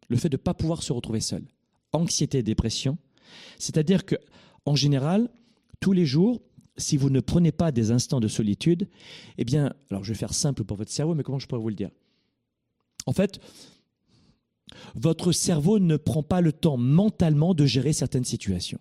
[0.10, 1.44] le fait de ne pas pouvoir se retrouver seul.
[1.94, 2.98] Anxiété et dépression,
[3.58, 4.16] c'est-à-dire que
[4.66, 5.30] en général,
[5.80, 6.42] tous les jours,
[6.78, 8.88] si vous ne prenez pas des instants de solitude,
[9.38, 11.70] eh bien, alors je vais faire simple pour votre cerveau, mais comment je pourrais vous
[11.70, 11.92] le dire?
[13.06, 13.40] En fait,
[14.96, 18.80] votre cerveau ne prend pas le temps mentalement de gérer certaines situations.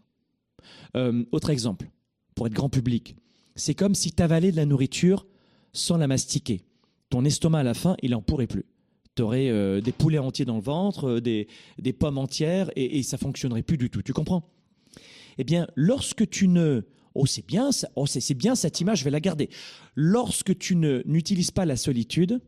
[0.96, 1.90] Euh, autre exemple,
[2.34, 3.16] pour être grand public,
[3.56, 5.26] c'est comme si tu avalais de la nourriture
[5.72, 6.62] sans la mastiquer.
[7.10, 8.64] Ton estomac à la fin, il n'en pourrait plus.
[9.14, 12.98] Tu aurais euh, des poulets entiers dans le ventre, euh, des, des, pommes entières, et,
[12.98, 14.02] et ça fonctionnerait plus du tout.
[14.02, 14.48] Tu comprends?
[15.38, 16.82] Eh bien, lorsque tu ne...
[17.14, 19.48] Oh, c'est bien, oh, c'est bien cette image, je vais la garder.
[19.94, 22.40] Lorsque tu n'utilises pas la solitude,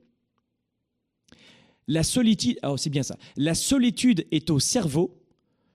[1.89, 3.17] la solitude, oh, c'est bien ça.
[3.37, 5.21] La solitude est au cerveau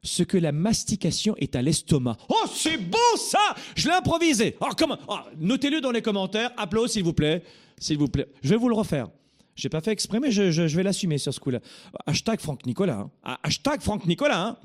[0.01, 2.15] ce que la mastication est à l'estomac.
[2.29, 4.55] Oh, c'est beau ça Je l'ai improvisé.
[4.61, 6.51] Oh, comment oh, Notez-le dans les commentaires.
[6.55, 7.43] Applaudissez s'il vous plaît.
[7.77, 8.27] S'il vous plaît.
[8.41, 9.09] Je vais vous le refaire.
[9.55, 11.59] J'ai pas fait exprès, mais je, vais l'assumer sur ce coup-là.
[12.05, 12.99] Hashtag Franck Nicolas.
[12.99, 13.11] Hein.
[13.23, 14.47] Ah, hashtag Franck Nicolas.
[14.47, 14.57] Hein.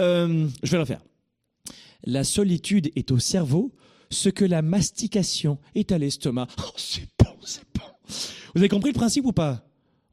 [0.00, 1.02] Euh, je vais le refaire.
[2.04, 3.72] La solitude est au cerveau
[4.10, 6.46] ce que la mastication est à l'estomac.
[6.58, 7.84] Oh, c'est bon, c'est bon.
[8.54, 9.66] Vous avez compris le principe ou pas?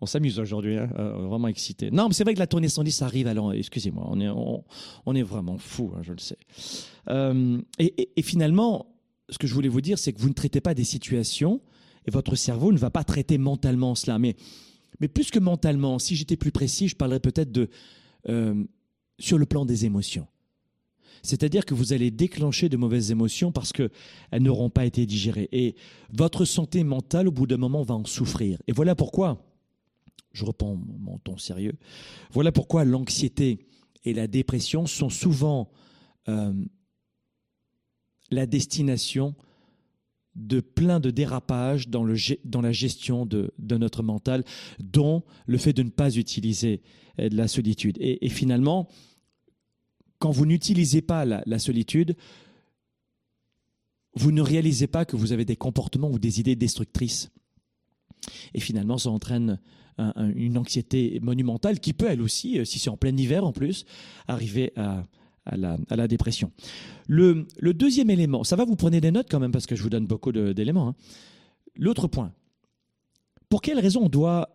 [0.03, 1.91] On s'amuse aujourd'hui, hein, euh, vraiment excité.
[1.91, 3.27] Non, mais c'est vrai que la tournée 110 ça arrive.
[3.27, 6.37] Alors, excusez-moi, on est, on, est vraiment fou, hein, je le sais.
[7.09, 8.87] Euh, et, finalement,
[9.29, 11.61] ce que je voulais vous dire, c'est que vous ne traitez pas des situations
[12.05, 14.19] et votre cerveau ne va pas traiter mentalement cela.
[14.19, 14.35] Mais,
[15.13, 17.69] plus que mentalement, si j'étais plus précis, je parlerais peut-être de
[18.29, 18.63] euh,
[19.19, 20.27] sur le plan des émotions.
[21.23, 23.89] C'est-à-dire que vous allez déclencher de mauvaises émotions parce qu'elles
[24.39, 25.49] n'auront pas été digérées.
[25.51, 25.75] Et
[26.11, 28.59] votre santé mentale, au bout d'un moment, va en souffrir.
[28.67, 29.43] Et voilà pourquoi
[30.33, 31.77] je reprends mon ton sérieux.
[32.31, 33.67] Voilà pourquoi l'anxiété
[34.05, 35.69] et la dépression sont souvent
[36.27, 36.53] euh,
[38.31, 39.35] la destination
[40.35, 42.15] de plein de dérapages dans, le,
[42.45, 44.43] dans la gestion de, notre mental,
[44.79, 46.81] dont le fait de ne pas utiliser
[47.19, 47.97] euh, de la solitude.
[47.99, 48.87] Et, finalement,
[50.19, 52.15] quand vous n'utilisez pas la, la solitude,
[54.13, 57.31] vous ne réalisez pas que vous avez des comportements ou des idées destructrices.
[58.53, 59.59] Et finalement, ça entraîne
[60.35, 63.85] une anxiété monumentale qui peut, elle aussi, euh, si c'est en plein hiver en plus,
[64.27, 65.05] arriver à,
[65.45, 66.51] la, dépression.
[67.07, 69.89] Le, deuxième élément, ça va, vous prenez des notes quand même parce que je vous
[69.89, 70.89] donne beaucoup d'éléments.
[70.89, 70.95] Hein.
[71.75, 72.33] L'autre point,
[73.49, 74.49] pour quelle raison on doit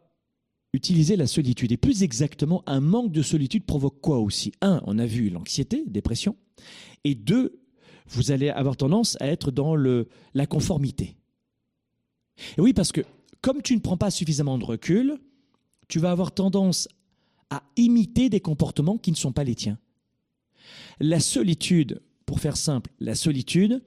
[0.73, 1.73] utiliser la solitude?
[1.73, 4.53] Et plus exactement, un manque de solitude provoque quoi aussi?
[4.61, 6.37] Un, on a vu l'anxiété, dépression.
[7.05, 7.61] Et deux,
[8.09, 11.17] vous allez avoir tendance à être dans le, la conformité.
[12.57, 13.03] Et oui, parce que
[13.41, 15.19] comme tu ne prends pas suffisamment de recul,
[15.89, 16.89] tu vas avoir tendance
[17.51, 19.79] à imiter des comportements qui ne sont pas les tiens.
[21.01, 23.83] La solitude, pour faire simple, la solitude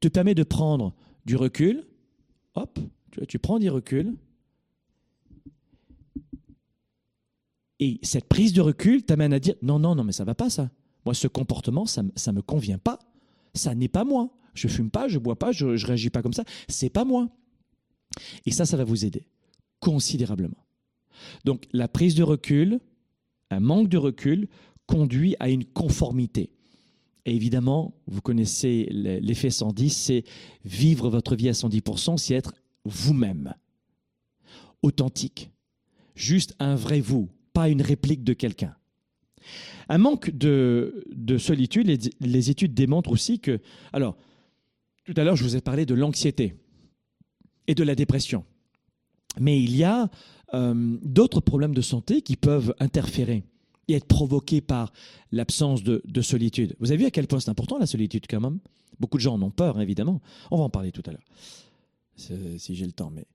[0.00, 1.86] te permet de prendre du recul.
[2.54, 2.78] Hop,
[3.28, 4.16] tu, prends du recul.
[7.78, 10.50] Et cette prise de recul t'amène à dire non, non, non, mais ça va pas
[10.50, 10.70] ça.
[11.04, 12.98] Moi, ce comportement, ça ne me convient pas.
[13.54, 14.30] Ça n'est pas moi.
[14.54, 16.44] Je fume pas, je bois pas, je, ne réagis pas comme ça.
[16.68, 17.28] C'est pas moi.
[18.46, 19.28] Et ça, ça va vous aider
[19.80, 20.66] considérablement.
[21.44, 22.80] Donc la prise de recul,
[23.50, 24.48] un manque de recul,
[24.86, 26.50] conduit à une conformité.
[27.26, 30.24] Et évidemment, vous connaissez l'effet 110, c'est
[30.64, 33.54] vivre votre vie à 110%, c'est être vous-même,
[34.82, 35.50] authentique,
[36.14, 38.76] juste un vrai vous, pas une réplique de quelqu'un.
[39.88, 41.04] Un manque de,
[41.38, 43.60] solitude, les, études démontrent aussi que...
[43.92, 44.16] Alors,
[45.04, 46.54] tout à l'heure, je vous ai parlé de l'anxiété
[47.66, 48.44] et de la dépression.
[49.40, 50.10] Mais il y a
[50.54, 53.44] euh, d'autres problèmes de santé qui peuvent interférer
[53.88, 54.92] et être provoqués par
[55.32, 56.76] l'absence de, solitude.
[56.80, 58.58] Vous avez vu à quel point c'est important la solitude quand même?
[58.98, 60.20] Beaucoup de gens en ont peur, évidemment.
[60.50, 61.26] On va en parler tout à l'heure,
[62.16, 63.10] si j'ai le temps.
[63.10, 63.26] Mais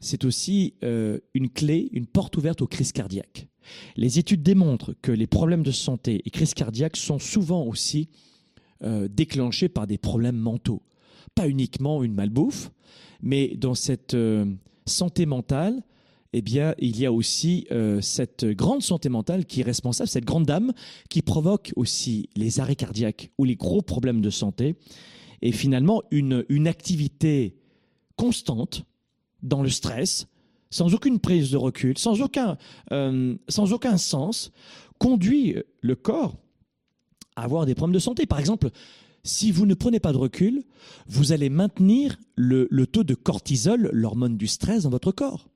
[0.00, 3.46] c'est aussi euh, une clé, une porte ouverte aux crises cardiaques.
[3.96, 8.08] Les études démontrent que les problèmes de santé et crises cardiaques sont souvent aussi
[8.82, 10.82] euh, déclenchés par des problèmes mentaux.
[11.36, 12.72] Pas uniquement une malbouffe,
[13.22, 14.16] mais dans cette
[14.84, 15.82] santé mentale,
[16.32, 20.24] eh bien, il y a aussi euh, cette grande santé mentale qui est responsable, cette
[20.24, 20.72] grande dame
[21.10, 24.76] qui provoque aussi les arrêts cardiaques ou les gros problèmes de santé.
[25.42, 27.56] Et finalement, une, activité
[28.16, 28.84] constante
[29.42, 30.26] dans le stress,
[30.70, 32.56] sans aucune prise de recul, sans aucun,
[32.92, 34.52] euh, sans aucun sens,
[34.98, 36.36] conduit le corps
[37.36, 38.24] à avoir des problèmes de santé.
[38.24, 38.70] Par exemple,
[39.24, 40.62] si vous ne prenez pas de recul,
[41.08, 45.51] vous allez maintenir le taux de cortisol, l'hormone du stress, dans votre corps.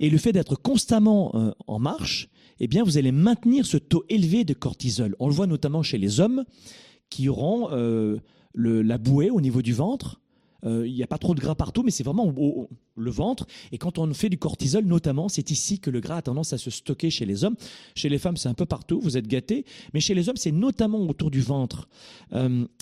[0.00, 2.28] Et le fait d'être constamment euh, en marche,
[2.60, 5.14] eh bien, vous allez maintenir ce taux élevé de cortisol.
[5.18, 6.44] On le voit notamment chez les hommes
[7.10, 8.18] qui auront euh,
[8.54, 10.20] la bouée au niveau du ventre,
[10.64, 13.46] Euh, Il n'y a pas trop de gras partout, mais c'est vraiment au- le ventre.
[13.72, 16.58] Et quand on fait du cortisol, notamment, c'est ici que le gras a tendance à
[16.58, 17.56] se stocker chez les hommes.
[17.94, 19.64] Chez les femmes, c'est un peu partout, vous êtes gâtés.
[19.92, 21.88] Mais chez les hommes, c'est notamment autour du ventre.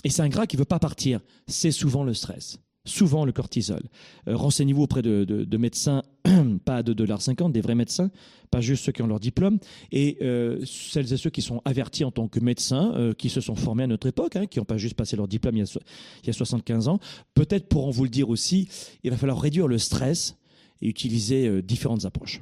[0.05, 1.19] Et c'est un gras qui ne veut pas partir.
[1.47, 2.57] C'est souvent le stress.
[2.85, 3.81] Souvent le cortisol.
[4.27, 6.03] Euh, Renseignez-vous auprès de, de- de médecins,
[6.65, 8.11] pas de 2,50$, des vrais médecins,
[8.51, 9.57] pas juste ceux qui ont leur diplôme,
[9.91, 13.41] et euh, celles et ceux qui sont avertis en tant que médecins, euh, qui se
[13.41, 15.63] sont formés à notre époque, hein, qui n'ont pas juste passé leur diplôme il y
[15.63, 15.79] a,
[16.23, 16.99] il y a 75 ans.
[17.33, 18.67] Peut-être pourront vous le dire aussi,
[19.03, 20.37] il va falloir réduire le stress
[20.81, 22.41] et utiliser différentes approches.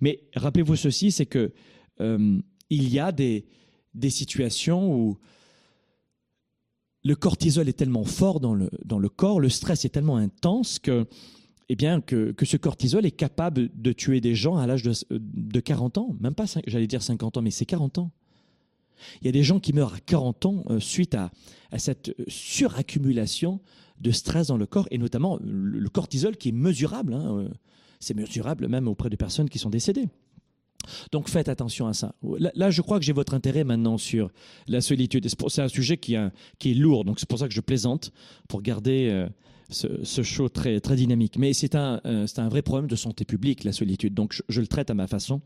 [0.00, 1.52] Mais rappelez-vous ceci, c'est que
[2.00, 3.46] il y a des,
[3.94, 5.18] des situations où
[7.04, 11.06] le cortisol est tellement fort dans le, corps, le stress est tellement intense que,
[11.68, 15.98] eh que, ce cortisol est capable de tuer des gens à l'âge de, de 40
[15.98, 18.10] ans, même pas, j'allais dire 50 ans, mais c'est 40 ans.
[19.22, 21.30] Il y a des gens qui meurent à 40 ans euh, suite à,
[21.76, 23.60] cette suraccumulation
[24.00, 27.14] de stress dans le corps, et notamment le, le cortisol qui est mesurable.
[27.14, 27.48] hein, euh,
[28.00, 30.08] c'est mesurable même auprès de personnes qui sont décédées.
[31.12, 32.14] Donc faites attention à ça.
[32.54, 34.30] Là, je crois que j'ai votre intérêt maintenant sur
[34.66, 35.26] la solitude.
[35.48, 38.12] C'est un sujet qui, est- lourd, donc c'est pour ça que je plaisante,
[38.48, 39.28] pour garder euh,
[39.70, 41.38] ce, show très, dynamique.
[41.38, 44.14] Mais c'est un, euh, c'est un vrai problème de santé publique, la solitude.
[44.14, 45.40] Donc je, le traite à ma façon.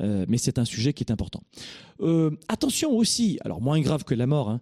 [0.00, 1.42] Euh, mais c'est un sujet qui est important.
[2.48, 4.60] Attention aussi, alors moins grave que la mort, hein,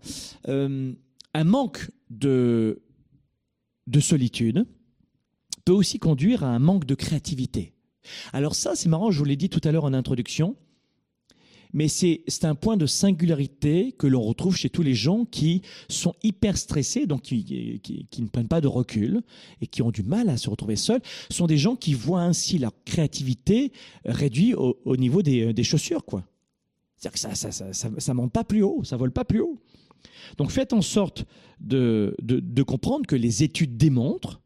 [0.48, 2.80] un manque de
[4.00, 4.66] solitude
[5.64, 7.77] peut aussi conduire à un manque de créativité.
[8.32, 10.56] Alors ça, c'est marrant, je vous l'ai dit tout à l'heure en introduction,
[11.74, 16.14] mais c'est un point de singularité que l'on retrouve chez tous les gens qui sont
[16.22, 19.20] hyper stressés, donc qui, qui- ne prennent pas de recul
[19.60, 22.58] et qui ont du mal à se retrouver seuls, sont des gens qui voient ainsi
[22.58, 23.72] leur créativité
[24.06, 26.24] réduite au, au niveau des, des chaussures, quoi.
[26.96, 29.60] C'est-à-dire que ça, ça, ça, ça, monte pas plus haut, ça vole pas plus haut.
[30.36, 31.26] Donc faites en sorte
[31.60, 34.40] de, de comprendre que les études démontrent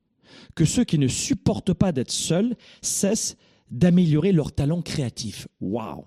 [0.55, 3.37] que ceux qui ne supportent pas d'être seuls cessent
[3.71, 5.49] d'améliorer leur talent créatif.
[5.61, 6.05] Waouh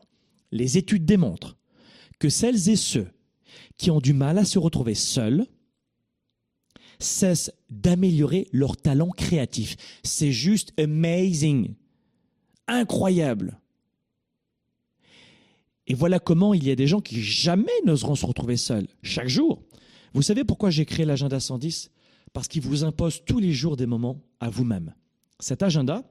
[0.52, 1.58] Les études démontrent
[2.20, 3.08] que celles et ceux
[3.78, 5.46] qui ont du mal à se retrouver seuls
[7.00, 9.76] cessent d'améliorer leur talent créatif.
[10.04, 11.76] C'est juste amazing.
[12.68, 13.60] Incroyable.
[15.88, 19.28] Et voilà comment il y a des gens qui jamais n'oseront se retrouver seuls, chaque
[19.28, 19.62] jour.
[20.14, 21.92] Vous savez pourquoi j'ai créé l'agenda 110
[22.36, 24.94] Parce qu'il vous impose tous les jours des moments à vous-même.
[25.40, 26.04] Cet agenda,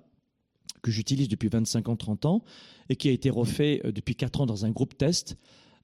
[0.80, 2.42] que j'utilise depuis 25 ans, 30 ans,
[2.88, 5.36] et qui a été refait euh, depuis 4 ans dans un groupe test,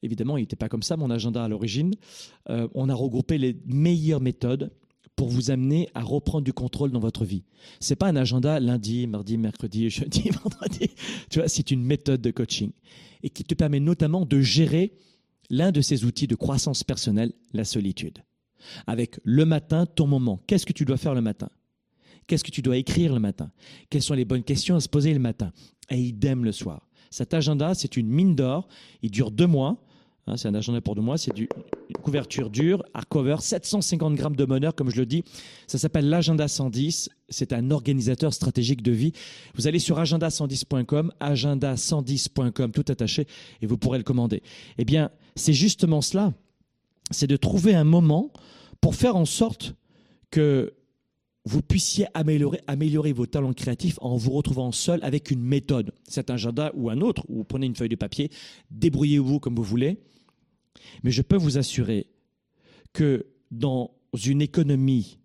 [0.03, 1.95] évidemment, il n'était pas comme ça, mon agenda à l'origine,
[2.49, 4.73] Euh, on a regroupé les meilleures méthodes
[5.15, 7.45] pour vous amener à reprendre du contrôle dans votre vie.
[7.79, 10.89] C'est pas un agenda lundi, mardi, mercredi, jeudi, vendredi.
[11.29, 12.71] Tu vois, c'est une méthode de coaching
[13.23, 14.95] et qui te permet notamment de gérer
[15.51, 18.23] l'un de ces outils de croissance personnelle, la solitude.
[18.87, 20.41] Avec le matin, ton moment.
[20.47, 21.49] Qu'est-ce que tu dois faire le matin?
[22.27, 23.51] Qu'est-ce que tu dois écrire le matin?
[23.89, 25.53] Quelles sont les bonnes questions à se poser le matin?
[25.91, 26.87] Et idem le soir.
[27.11, 28.69] Cet agenda, c'est une mine d'or.
[29.03, 29.83] Il dure deux mois.
[30.27, 31.19] Hein, c'est un agenda pour deux mois.
[31.19, 31.49] C'est une
[32.03, 35.25] couverture dure, hardcover, 750 grammes de bonheur, comme je le dis.
[35.67, 37.11] Ça s'appelle l'agenda 110.
[37.29, 39.13] C'est un organisateur stratégique de vie.
[39.55, 43.27] Vous allez sur agenda110.com, agenda110.com, tout attaché,
[43.61, 44.43] et vous pourrez le commander.
[44.79, 46.33] Eh bien, c'est justement cela.
[47.11, 48.33] C'est de trouver un moment
[48.81, 49.75] pour faire en sorte
[50.31, 50.75] que
[51.45, 55.95] vous puissiez améliorer, vos talents créatifs en vous retrouvant seul avec une méthode.
[56.07, 58.31] Cet agenda ou un autre, ou prenez une feuille de papier,
[58.71, 59.99] débrouillez-vous comme vous voulez.
[61.03, 62.11] Mais je peux vous assurer
[62.93, 63.91] que dans
[64.25, 65.19] une économie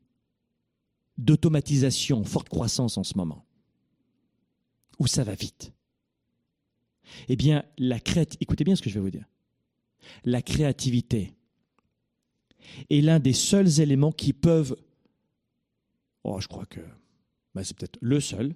[1.18, 3.46] d'automatisation, forte croissance en ce moment,
[5.00, 5.74] où ça va vite,
[7.28, 9.28] eh bien, la créativité, écoutez bien ce que je vais vous dire,
[10.24, 11.36] la créativité
[12.90, 14.76] est l'un des seuls éléments qui peuvent
[16.24, 16.80] Oh, je crois que
[17.54, 18.56] bah, c'est peut-être le seul.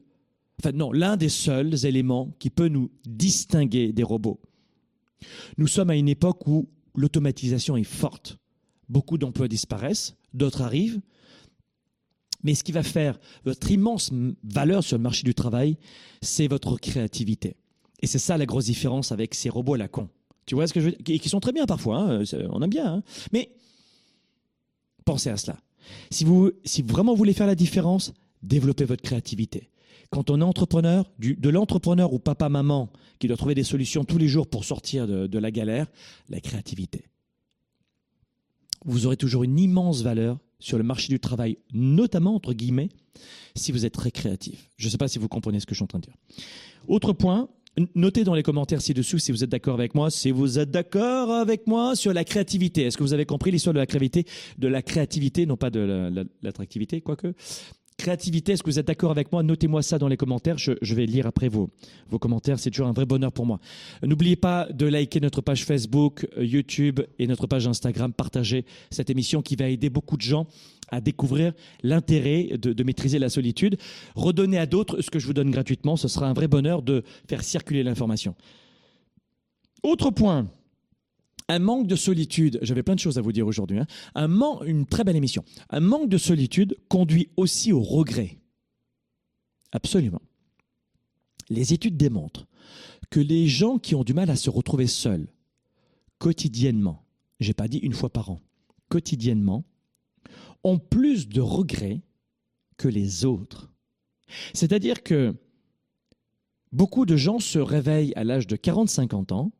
[0.60, 4.40] Enfin, non, l'un des seuls éléments qui peut nous distinguer des robots.
[5.58, 8.38] Nous sommes à une époque où l'automatisation est forte.
[8.90, 11.00] Beaucoup d'emplois disparaissent, d'autres arrivent.
[12.44, 14.12] Mais ce qui va faire votre immense
[14.44, 15.78] valeur sur le marché du travail,
[16.22, 17.56] c'est votre créativité.
[18.02, 20.10] Et c'est ça la grosse différence avec ces robots à la con.
[20.46, 21.20] Tu vois ce que je veux dire?
[21.20, 22.96] Qui sont très bien parfois, hein, c'est- on aime bien.
[22.96, 23.04] hein.
[23.34, 23.52] Mais
[25.10, 25.58] pensez à cela.
[26.12, 29.70] Si vous, si vraiment voulez faire la différence, développez votre créativité.
[30.12, 34.28] Quand on est entrepreneur, de l'entrepreneur ou papa-maman qui doit trouver des solutions tous les
[34.28, 35.88] jours pour sortir de la galère,
[36.30, 37.06] la créativité.
[38.86, 42.90] Vous aurez toujours une immense valeur sur le marché du travail, notamment entre guillemets,
[43.56, 44.70] si vous êtes très créatif.
[44.78, 46.16] Je ne sais pas si vous comprenez ce que je suis en train de dire.
[46.88, 47.50] Autre point,
[47.96, 51.32] Notez dans les commentaires ci-dessous si vous êtes d'accord avec moi, si vous êtes d'accord
[51.32, 52.84] avec moi sur la créativité.
[52.84, 53.80] Est-ce que vous avez compris l'histoire de
[54.70, 57.34] la créativité, non pas de l'attractivité, quoique?
[58.00, 59.44] Créativité, est-ce que vous êtes d'accord avec moi?
[59.44, 60.58] Notez-moi ça dans les commentaires.
[60.58, 61.70] Je, vais lire après vos,
[62.10, 62.58] vos commentaires.
[62.58, 63.60] C'est toujours un vrai bonheur pour moi.
[64.02, 68.14] N'oubliez pas de liker notre page Facebook, euh, YouTube et notre page Instagram.
[68.14, 70.48] Partagez cette émission qui va aider beaucoup de gens
[70.88, 71.52] à découvrir
[71.84, 73.78] l'intérêt de, de, maîtriser la solitude.
[74.16, 75.98] Redonnez à d'autres ce que je vous donne gratuitement.
[75.98, 78.34] Ce sera un vrai bonheur de faire circuler l'information.
[79.84, 80.48] Autre point.
[81.50, 83.88] Un manque de solitude, j'avais plein de choses à vous dire aujourd'hui, hein.
[84.14, 84.30] un
[84.66, 85.44] une très belle émission.
[85.72, 88.38] Un manque de solitude conduit aussi au regret.
[89.72, 90.22] Absolument.
[91.50, 92.46] Les études démontrent
[93.10, 95.28] que les gens qui ont du mal à se retrouver seuls,
[96.20, 97.04] quotidiennement,
[97.40, 98.40] j'ai pas dit une fois par an,
[98.88, 99.66] quotidiennement,
[100.64, 102.02] ont plus de regrets
[102.78, 103.72] que les autres.
[104.54, 105.36] C'est-à-dire que
[106.72, 109.52] beaucoup de gens se réveillent à l'âge de 40-50 ans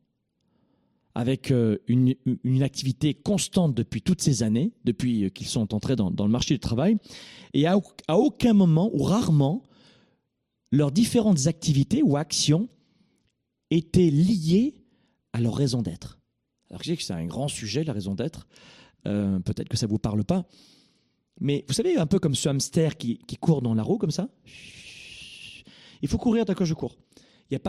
[1.20, 6.10] avec euh, une, activité constante depuis toutes ces années, depuis euh, qu'ils sont entrés dans,
[6.18, 6.96] le marché du travail,
[7.54, 9.62] et à, aucun moment ou rarement,
[10.72, 12.70] leurs différentes activités ou actions
[13.70, 14.76] étaient liées
[15.34, 16.20] à leur raison d'être.
[16.70, 18.48] Alors je sais que c'est un grand sujet, la raison d'être,
[19.06, 20.48] euh, peut-être que ça ne vous parle pas,
[21.42, 24.12] mais vous savez, un peu comme ce hamster qui, qui court dans la roue comme
[24.12, 24.30] ça,
[26.02, 26.96] il faut courir d'accord je cours.
[27.52, 27.60] Il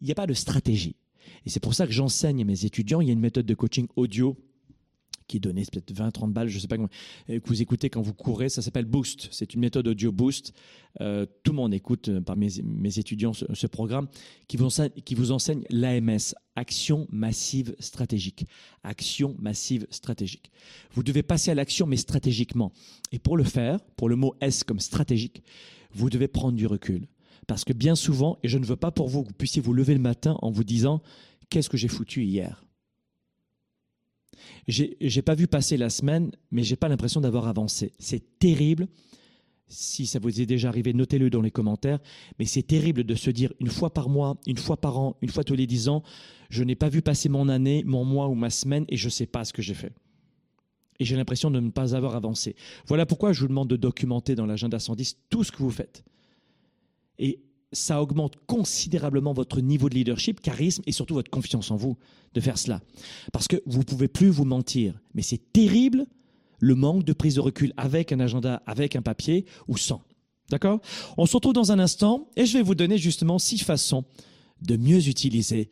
[0.00, 0.96] n'y a pas de stratégie.
[1.46, 3.00] Et c'est pour ça que j'enseigne à mes étudiants.
[3.00, 4.36] Il y a une méthode de coaching audio
[5.28, 6.88] qui est donnée, peut-être 20, 30 balles, je ne sais pas comment,
[7.28, 8.48] que vous écoutez quand vous courez.
[8.48, 9.28] Ça s'appelle Boost.
[9.30, 10.52] C'est une méthode audio Boost.
[11.00, 14.08] Euh, tout le monde écoute euh, par mes, mes étudiants ce, programme
[14.48, 18.46] qui vous enseigne, qui vous enseigne l'AMS, Action Massive Stratégique.
[18.82, 20.50] Action Massive Stratégique.
[20.92, 22.72] Vous devez passer à l'action, mais stratégiquement.
[23.12, 25.42] Et pour le faire, pour le mot S comme stratégique,
[25.92, 27.06] vous devez prendre du recul.
[27.48, 29.72] Parce que bien souvent, et je ne veux pas pour vous que vous puissiez vous
[29.72, 31.02] lever le matin en vous disant
[31.50, 32.62] Qu'est-ce que j'ai foutu hier?
[34.68, 37.92] J'ai pas vu passer la semaine, mais j'ai pas l'impression d'avoir avancé.
[37.98, 38.86] C'est terrible.
[39.66, 42.00] Si ça vous est déjà arrivé, notez-le dans les commentaires.
[42.38, 45.30] Mais c'est terrible de se dire une fois par mois, une fois par an, une
[45.30, 46.02] fois tous les dix ans,
[46.50, 49.10] je n'ai pas vu passer mon année, mon mois ou ma semaine et je ne
[49.10, 49.92] sais pas ce que j'ai fait.
[51.00, 52.56] Et j'ai l'impression de ne pas avoir avancé.
[52.86, 56.04] Voilà pourquoi je vous demande de documenter dans l'agenda 110 tout ce que vous faites.
[57.18, 57.40] Et
[57.72, 61.96] ça augmente considérablement votre niveau de leadership, charisme et surtout votre confiance en vous
[62.34, 62.80] de faire cela.
[63.32, 64.94] Parce que vous ne pouvez plus vous mentir.
[65.14, 66.06] Mais c'est terrible
[66.60, 70.02] le manque de prise de recul avec un agenda, avec un papier ou sans.
[70.50, 70.80] D'accord?
[71.18, 74.04] On se retrouve dans un instant et je vais vous donner justement six façons
[74.62, 75.70] de mieux utiliser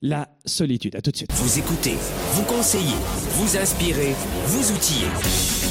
[0.00, 0.96] la solitude.
[0.96, 1.32] À tout de suite.
[1.32, 1.94] Vous écoutez,
[2.32, 2.96] vous conseillez,
[3.36, 4.14] vous inspirez,
[4.46, 5.08] vous outillez.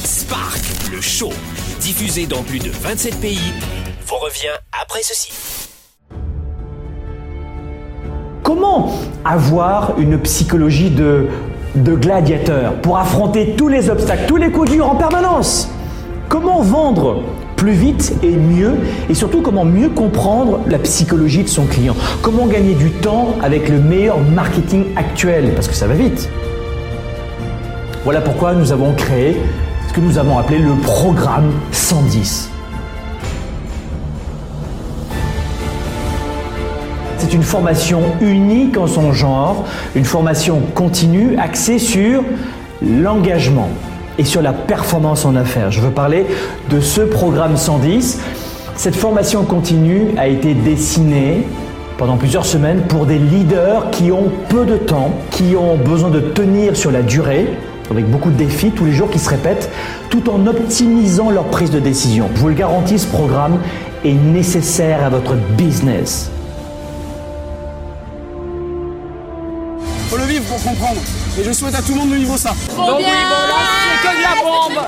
[0.06, 0.62] Spark,
[0.92, 1.32] le show,
[1.82, 3.38] diffusé dans plus de 27 pays,
[4.12, 5.32] vous revient après ceci.
[8.44, 8.92] Comment
[9.24, 11.28] avoir une psychologie de,
[11.76, 15.70] de gladiateur pour affronter tous les obstacles, tous les coups durs en permanence?
[16.28, 17.24] Comment vendre
[17.56, 18.74] plus vite et mieux
[19.10, 21.96] et surtout comment mieux comprendre la psychologie de son client?
[22.22, 25.54] Comment gagner du temps avec le meilleur marketing actuel?
[25.56, 26.30] Parce que ça va vite.
[28.04, 29.38] Voilà pourquoi nous avons créé
[29.88, 32.50] ce que nous avons appelé le programme 110.
[37.22, 42.24] C'est une formation unique en son genre, une formation continue axée sur
[42.82, 43.70] l'engagement
[44.18, 45.70] et sur la performance en affaires.
[45.70, 46.26] Je veux parler
[46.72, 48.20] de ce programme 110.
[48.76, 51.46] Cette formation continue a été dessinée
[52.00, 56.22] pendant plusieurs semaines pour des leaders qui ont peu de temps, qui ont besoin de
[56.22, 57.50] tenir sur la durée,
[57.92, 59.70] avec beaucoup de défis tous les jours qui se répètent,
[60.10, 62.30] tout en optimisant leur prise de décision.
[62.34, 63.60] Je vous le garantis, ce programme
[64.04, 66.32] est nécessaire à votre business.
[70.82, 71.02] Comprendre.
[71.40, 72.56] Et je souhaite à tout le monde de vivre ça.
[72.76, 74.88] Bon, bien c'est que de la bombe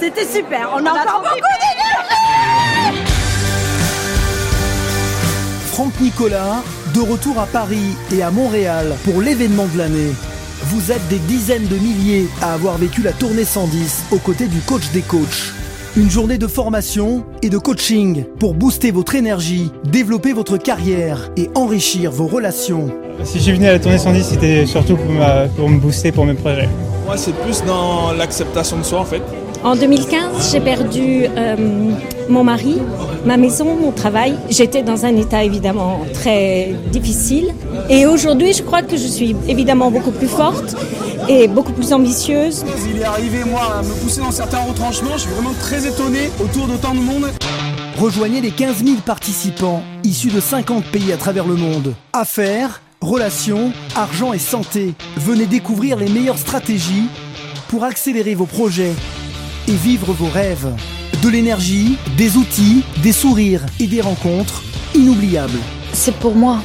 [0.00, 3.02] C'était super, on a encore beaucoup d'énergie
[5.72, 6.62] Franck Nicolas,
[6.94, 10.12] de retour à Paris et à Montréal pour l'événement de l'année.
[10.64, 14.60] Vous êtes des dizaines de milliers à avoir vécu la tournée 110 aux côtés du
[14.60, 15.52] coach des coachs.
[15.98, 21.50] Une journée de formation et de coaching pour booster votre énergie, développer votre carrière et
[21.56, 22.88] enrichir vos relations.
[23.24, 25.12] Si j'ai venu à la tournée 110, c'était surtout pour,
[25.56, 26.68] pour me booster pour mes projets.
[27.04, 29.22] Moi, c'est plus dans l'acceptation de soi en fait.
[29.64, 31.56] En 2015, j'ai perdu euh,
[32.28, 32.76] mon mari,
[33.24, 34.36] ma maison, mon travail.
[34.50, 37.52] J'étais dans un état évidemment très difficile.
[37.90, 40.76] Et aujourd'hui, je crois que je suis évidemment beaucoup plus forte
[41.28, 42.64] et beaucoup plus ambitieuse.
[42.88, 45.14] Il est arrivé, moi, à me pousser dans certains retranchements.
[45.14, 47.26] Je suis vraiment très étonné autour d'autant de monde.
[47.98, 51.94] Rejoignez les 15 000 participants issus de 50 pays à travers le monde.
[52.12, 54.94] Affaires, relations, argent et santé.
[55.16, 57.08] Venez découvrir les meilleures stratégies
[57.68, 58.92] pour accélérer vos projets
[59.68, 60.74] et vivre vos rêves.
[61.22, 64.62] De l'énergie, des outils, des sourires et des rencontres
[64.94, 65.58] inoubliables.
[65.92, 66.62] C'est pour moi.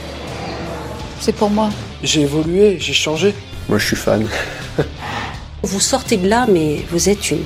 [1.19, 1.69] C'est pour moi.
[2.01, 3.33] J'ai évolué, j'ai changé.
[3.67, 4.25] Moi, je suis fan.
[5.63, 7.43] Vous sortez de là, mais vous êtes une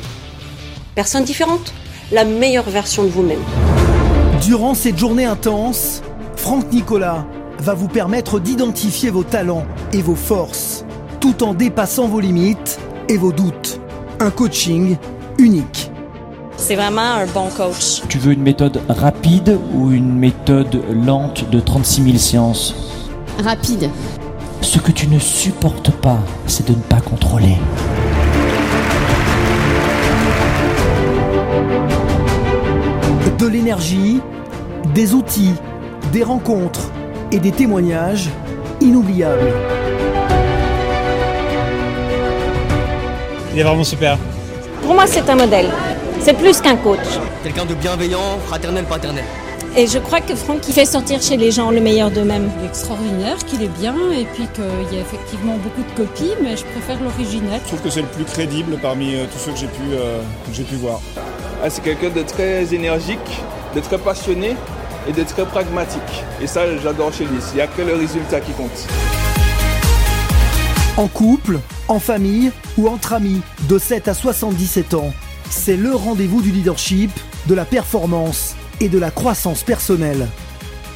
[0.96, 1.74] personne différente.
[2.12, 3.44] La meilleure version de vous-même.
[4.42, 6.02] Durant cette journée intense,
[6.36, 7.28] Franck Nicolas
[7.60, 10.84] va vous permettre d'identifier vos talents et vos forces,
[11.20, 13.80] tout en dépassant vos limites et vos doutes.
[14.20, 14.98] Un coaching
[15.38, 15.92] unique.
[16.58, 18.02] C'est vraiment un bon coach.
[18.10, 22.76] Tu veux une méthode rapide ou une méthode lente de 36 000 séances
[23.44, 23.90] Rapide.
[24.62, 26.18] Ce que tu ne supportes pas,
[26.48, 27.56] c'est de ne pas contrôler.
[33.38, 34.20] De l'énergie,
[34.96, 35.54] des outils,
[36.12, 36.92] des rencontres
[37.32, 38.30] et des témoignages
[38.82, 39.54] inoubliables.
[43.54, 44.18] Il est vraiment super.
[44.88, 45.70] Pour moi, c'est un modèle.
[46.22, 47.20] C'est plus qu'un coach.
[47.44, 49.26] Quelqu'un de bienveillant, fraternel, paternel.
[49.76, 52.50] Et je crois que Franck, il fait sortir chez les gens le meilleur d'eux-mêmes.
[52.58, 56.32] Il est extraordinaire, qu'il est bien, et puis qu'il y a effectivement beaucoup de copies,
[56.42, 57.60] mais je préfère l'original.
[57.66, 60.22] Je trouve que c'est le plus crédible parmi euh, tous ceux que j'ai pu, euh,
[60.48, 61.02] que j'ai pu voir.
[61.62, 63.42] Ah, c'est quelqu'un de très énergique,
[63.76, 64.56] de très passionné
[65.10, 66.24] et de très pragmatique.
[66.42, 67.40] Et ça, j'adore chez lui.
[67.52, 68.88] Il n'y a que le résultat qui compte.
[70.98, 75.14] En couple, en famille ou entre amis, de 7 à 77 ans,
[75.48, 77.12] c'est le rendez-vous du leadership,
[77.46, 80.28] de la performance et de la croissance personnelle.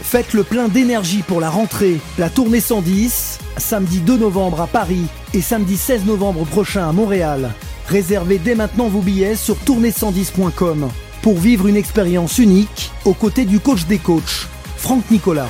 [0.02, 5.06] Faites le plein d'énergie pour la rentrée, la tournée 110, samedi 2 novembre à Paris
[5.36, 7.54] et samedi 16 novembre prochain à Montréal.
[7.88, 10.90] Réservez dès maintenant vos billets sur tournée110.com
[11.22, 14.48] pour vivre une expérience unique aux côtés du coach des coachs,
[14.78, 15.50] Franck Nicolas.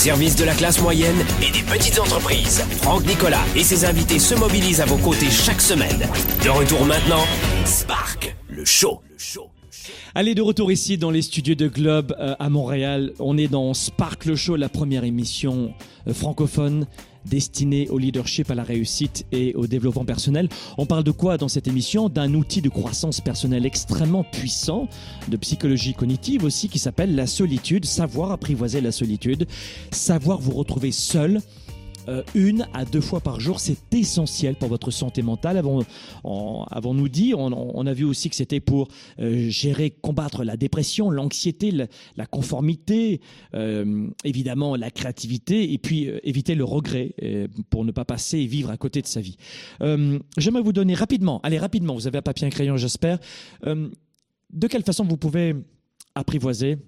[0.00, 4.34] Service de la classe moyenne et des petites entreprises, Franck Nicolas et ses invités se
[4.34, 6.08] mobilisent à vos côtés chaque semaine.
[6.42, 7.26] De retour maintenant,
[7.66, 9.02] Spark, le show.
[10.12, 13.12] Allez, de retour ici dans les studios de Globe euh, à Montréal.
[13.20, 15.72] On est dans Sparkle Show, la première émission
[16.08, 16.88] euh, francophone
[17.26, 20.48] destinée au leadership, à la réussite et au développement personnel.
[20.78, 22.08] On parle de quoi dans cette émission?
[22.08, 24.88] D'un outil de croissance personnelle extrêmement puissant,
[25.28, 29.46] de psychologie cognitive aussi, qui s'appelle la solitude, savoir apprivoiser la solitude,
[29.92, 31.40] savoir vous retrouver seul
[32.10, 35.56] euh, une à deux fois par jour, c'est essentiel pour votre santé mentale.
[35.56, 35.84] Avons,
[36.24, 38.88] on, avons-nous dit, on, a vu aussi que c'était pour
[39.20, 43.20] euh, gérer, combattre la dépression, l'anxiété, la, conformité,
[43.54, 47.14] euh, évidemment la créativité, et puis éviter le regret
[47.70, 49.36] pour ne pas passer et vivre à côté de sa vie.
[49.80, 53.18] J'aimerais vous donner rapidement, allez rapidement, vous avez un papier un crayon, j'espère.
[53.64, 55.54] De quelle façon vous pouvez
[56.14, 56.78] apprivoiser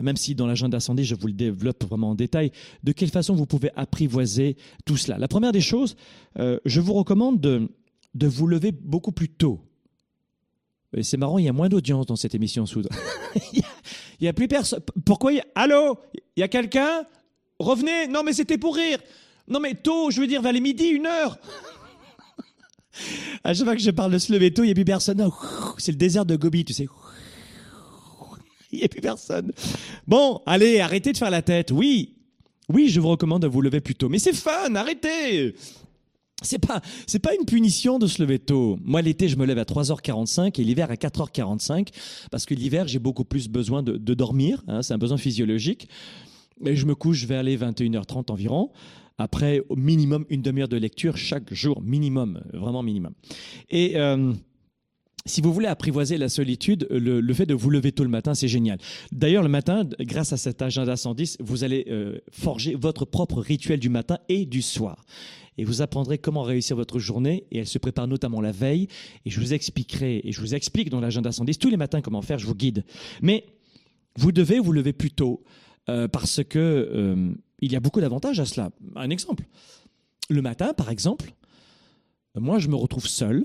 [0.00, 3.34] même si dans l'agenda incendie, je vous le développe vraiment en détail, de quelle façon
[3.34, 5.18] vous pouvez apprivoiser tout cela.
[5.18, 5.96] La première des choses,
[6.38, 7.68] euh, je vous recommande de,
[8.14, 9.60] de vous lever beaucoup plus tôt.
[11.02, 12.88] C'est marrant, il y a moins d'audience dans cette émission soudain.
[13.52, 13.62] il
[14.20, 14.80] y a plus personne.
[15.04, 15.44] Pourquoi y a...
[15.54, 15.98] Allô?
[16.36, 17.04] Il y a quelqu'un?
[17.58, 18.98] Revenez Non mais c'était pour rire
[19.48, 21.38] Non mais tôt, je veux dire vers les midi, une heure
[23.44, 25.24] À chaque fois que je parle de se lever tôt, il n'y a plus personne.
[25.76, 26.88] C'est le désert de Gobi, tu sais.
[28.72, 29.52] Il n'y a plus personne.
[30.06, 31.70] Bon, allez, arrêtez de faire la tête.
[31.70, 32.16] Oui,
[32.68, 34.08] oui, je vous recommande de vous lever plus tôt.
[34.08, 35.54] Mais c'est fun, arrêtez
[36.42, 38.78] c'est pas, c'est pas une punition de se lever tôt.
[38.84, 41.88] Moi, l'été, je me lève à 3h45 et l'hiver à 4h45
[42.30, 44.62] parce que l'hiver, j'ai beaucoup plus besoin de, dormir.
[44.68, 45.88] hein, c'est un besoin physiologique.
[46.64, 48.70] Et je me couche vers les 21h30 environ.
[49.18, 53.14] Après, au minimum une demi-heure de lecture chaque jour, minimum, vraiment minimum.
[53.68, 54.32] Et euh,
[55.26, 58.48] si vous voulez apprivoiser la solitude, le, fait de vous lever tôt le matin, c'est
[58.48, 58.78] génial.
[59.12, 63.78] D'ailleurs, le matin, grâce à cet agenda 110, vous allez euh, forger votre propre rituel
[63.78, 65.04] du matin et du soir.
[65.58, 68.88] Et vous apprendrez comment réussir votre journée, et elle se prépare notamment la veille.
[69.26, 72.22] Et je vous expliquerai, et je vous explique dans l'agenda 110 tous les matins comment
[72.22, 72.84] faire, je vous guide.
[73.20, 73.44] Mais
[74.16, 75.42] vous devez vous lever plus tôt,
[75.88, 78.70] euh, parce que euh, il y a beaucoup d'avantages à cela.
[78.96, 79.44] Un exemple.
[80.30, 81.32] Le matin, par exemple,
[82.36, 83.44] moi, je me retrouve seul.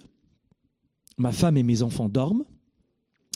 [1.18, 2.44] Ma femme et mes enfants dorment.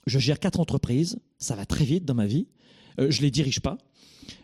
[0.06, 1.20] Je gère quatre entreprises.
[1.38, 2.48] Ça va très vite dans ma vie.
[3.00, 3.78] Euh, je les dirige pas,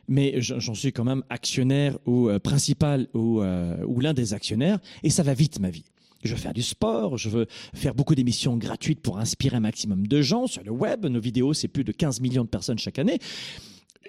[0.08, 4.80] mais j'en suis quand même actionnaire ou euh, principal ou, euh, ou l'un des actionnaires.
[5.02, 5.86] Et ça va vite ma vie.
[6.24, 10.08] Je veux faire du sport, je veux faire beaucoup d'émissions gratuites pour inspirer un maximum
[10.08, 11.06] de gens sur le web.
[11.06, 13.20] Nos vidéos, c'est plus de 15 millions de personnes chaque année.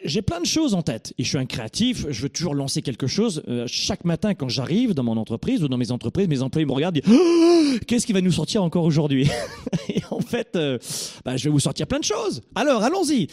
[0.02, 2.82] J'ai plein de choses en tête et je suis un créatif, je veux toujours lancer
[2.82, 3.42] quelque chose.
[3.48, 6.72] Euh, chaque matin quand j'arrive dans mon entreprise ou dans mes entreprises, mes employés me
[6.72, 9.28] regardent et disent Oh, qu'est-ce qui va nous sortir encore aujourd'hui
[9.88, 10.78] Et en fait, euh,
[11.24, 12.42] bah, je vais vous sortir plein de choses.
[12.54, 13.28] Alors, allons-y.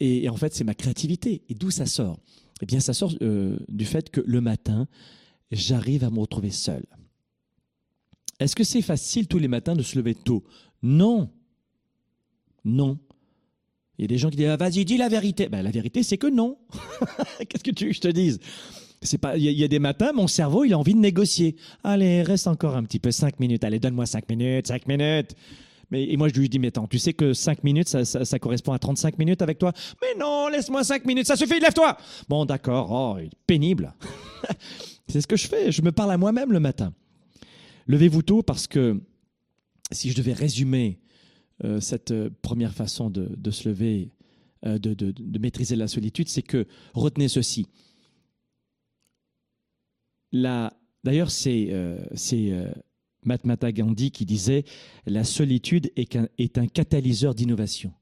[0.00, 1.42] Et, en fait, c'est ma créativité.
[1.48, 2.18] Et d'où ça sort?
[2.60, 4.86] Eh bien, ça sort euh, du fait que le matin,
[5.50, 6.84] j'arrive à me retrouver seul.
[8.38, 10.44] Est-ce que c'est facile tous les matins de se lever tôt?
[10.82, 11.30] Non.
[12.64, 12.98] Non.
[14.00, 15.50] Il y a des gens qui disent ah, vas-y dis la vérité.
[15.50, 16.56] Ben, la vérité c'est que non.
[17.48, 18.40] Qu'est-ce que tu veux que je te dise?
[19.02, 21.56] C'est pas, il y, a des matins, mon cerveau, il a envie de négocier.
[21.84, 23.62] Allez, reste encore un petit peu, cinq minutes.
[23.62, 25.34] Allez, donne-moi cinq minutes, cinq minutes.
[25.90, 28.38] Mais, et moi, je lui dis, mais attends, tu sais que cinq minutes, ça, ça,
[28.38, 29.72] correspond à 35 minutes avec toi?
[30.02, 31.96] Mais non, laisse-moi cinq minutes, ça suffit, lève-toi
[32.28, 33.94] Bon, d'accord, oh, pénible.
[35.08, 36.92] c'est ce que je fais, je me parle à moi-même le matin.
[37.86, 39.00] Levez-vous tôt parce que
[39.92, 41.00] si je devais résumer
[41.64, 44.10] euh, cette euh, première façon de, se lever,
[44.64, 47.66] euh, de, maîtriser la solitude, c'est que retenez ceci.
[50.32, 51.72] D'ailleurs, c'est
[53.24, 54.64] Mahatma Gandhi qui disait
[55.06, 57.92] La solitude est un, est un catalyseur d'innovation.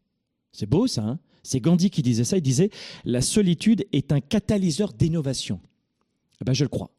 [0.52, 1.18] C'est beau ça, hein?
[1.42, 2.36] C'est Gandhi qui disait ça.
[2.36, 2.70] Il disait
[3.04, 5.60] La solitude est un catalyseur d'innovation.
[6.40, 6.90] Eh ben, je le crois.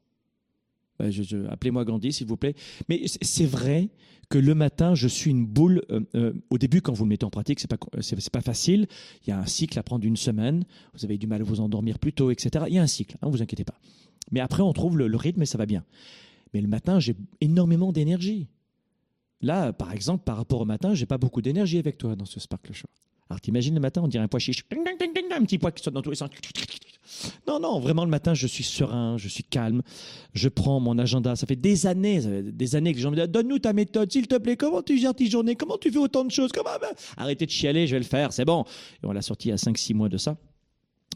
[0.99, 1.11] Ben,
[1.49, 2.55] appelez-moi Gandhi, s'il vous plaît.
[2.89, 3.89] Mais c'est vrai
[4.29, 5.81] que le matin, je suis une boule.
[5.89, 8.87] Euh, euh, au début, quand vous le mettez en pratique, c'est pas pas facile.
[9.25, 10.65] Il y a un cycle à prendre d'une semaine.
[10.93, 12.65] Vous avez du mal à vous endormir plus tôt, etc.
[12.67, 13.17] Il y a un cycle.
[13.21, 13.79] Ne hein, vous inquiétez pas.
[14.31, 15.83] Mais après, on trouve le, rythme et ça va bien.
[16.53, 18.47] Mais le matin, j'ai énormément d'énergie.
[19.41, 22.39] Là, par exemple, par rapport au matin, j'ai pas beaucoup d'énergie avec toi dans ce
[22.39, 22.87] Sparkle Show.
[23.29, 26.01] Alors, t'imagines le matin, on dirait un pois chiche, un petit pois qui saute dans
[26.01, 26.29] tous les sens.
[27.47, 29.81] Non, non, vraiment le matin, je suis serein, je suis calme.
[30.33, 31.35] Je prends mon agenda.
[31.35, 34.27] Ça fait des années, des années que les gens me disent Donne-nous ta méthode, s'il
[34.27, 34.57] te plaît.
[34.57, 35.55] Comment tu gères tes journées?
[35.55, 36.51] Comment tu fais autant de choses?
[36.51, 36.69] Comment
[37.17, 38.65] Arrêtez de chialer, je vais le faire, c'est bon.
[39.03, 40.37] On l'a sorti à 5-6 mois de ça,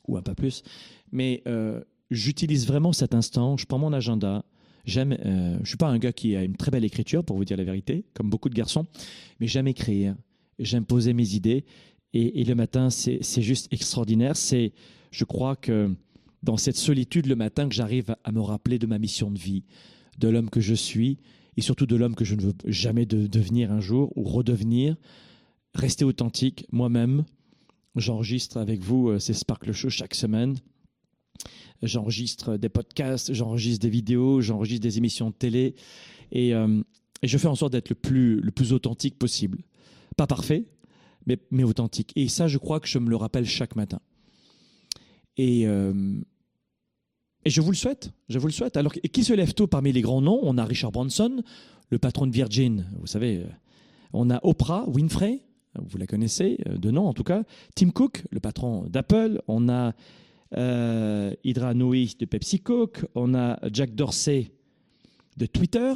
[0.08, 0.64] ou un peu plus.
[1.12, 3.58] Mais euh, j'utilise vraiment cet instant.
[3.58, 4.44] Je prends mon agenda.
[4.86, 7.46] J'aime, euh, je suis pas un gars qui a une très belle écriture, pour vous
[7.46, 8.86] dire la vérité, comme beaucoup de garçons,
[9.40, 10.16] mais j'aime écrire.
[10.60, 11.66] J'aime poser mes idées.
[12.14, 14.36] Et, et le matin, c'est juste extraordinaire.
[14.36, 14.74] C'est
[15.14, 15.96] je crois que
[16.42, 19.64] dans cette solitude le matin que j'arrive à me rappeler de ma mission de vie,
[20.18, 21.20] de l'homme que je suis
[21.56, 24.98] et surtout de l'homme que je ne veux jamais devenir un jour ou redevenir,
[25.76, 27.26] rester authentique moi-même.
[27.96, 30.56] J'enregistre avec vous euh, ces Sparkle Show chaque semaine.
[31.84, 35.76] J'enregistre des podcasts, j'enregistre des vidéos, j'enregistre des émissions de télé
[36.32, 36.82] et, euh,
[37.22, 39.60] je fais en sorte d'être le plus, le plus authentique possible.
[40.18, 40.66] Pas parfait,
[41.26, 42.12] mais authentique.
[42.16, 44.02] Et ça, je crois que je me le rappelle chaque matin.
[45.38, 45.94] Et, euh,
[47.46, 48.78] et je vous le souhaite, je vous le souhaite.
[48.78, 50.40] Alors, qui se lève tôt parmi les grands noms?
[50.44, 51.44] On a Richard Branson,
[51.90, 53.38] le patron de Virgin, vous savez.
[53.38, 53.48] Euh,
[54.14, 55.42] on a Oprah Winfrey,
[55.76, 57.44] vous la connaissez, euh, de nom en tout cas.
[57.76, 59.42] Tim Cook, le patron d'Apple.
[59.48, 59.94] On a
[60.56, 62.92] euh, Hydra Nui de PepsiCo.
[63.16, 64.52] On a Jack Dorsey
[65.36, 65.94] de Twitter.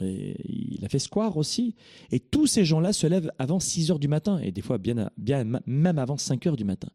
[0.00, 1.74] Il a fait Square aussi.
[2.10, 5.10] Et tous ces gens-là se lèvent avant 6 heures du matin, et des fois bien,
[5.16, 6.88] bien même avant 5 heures du matin.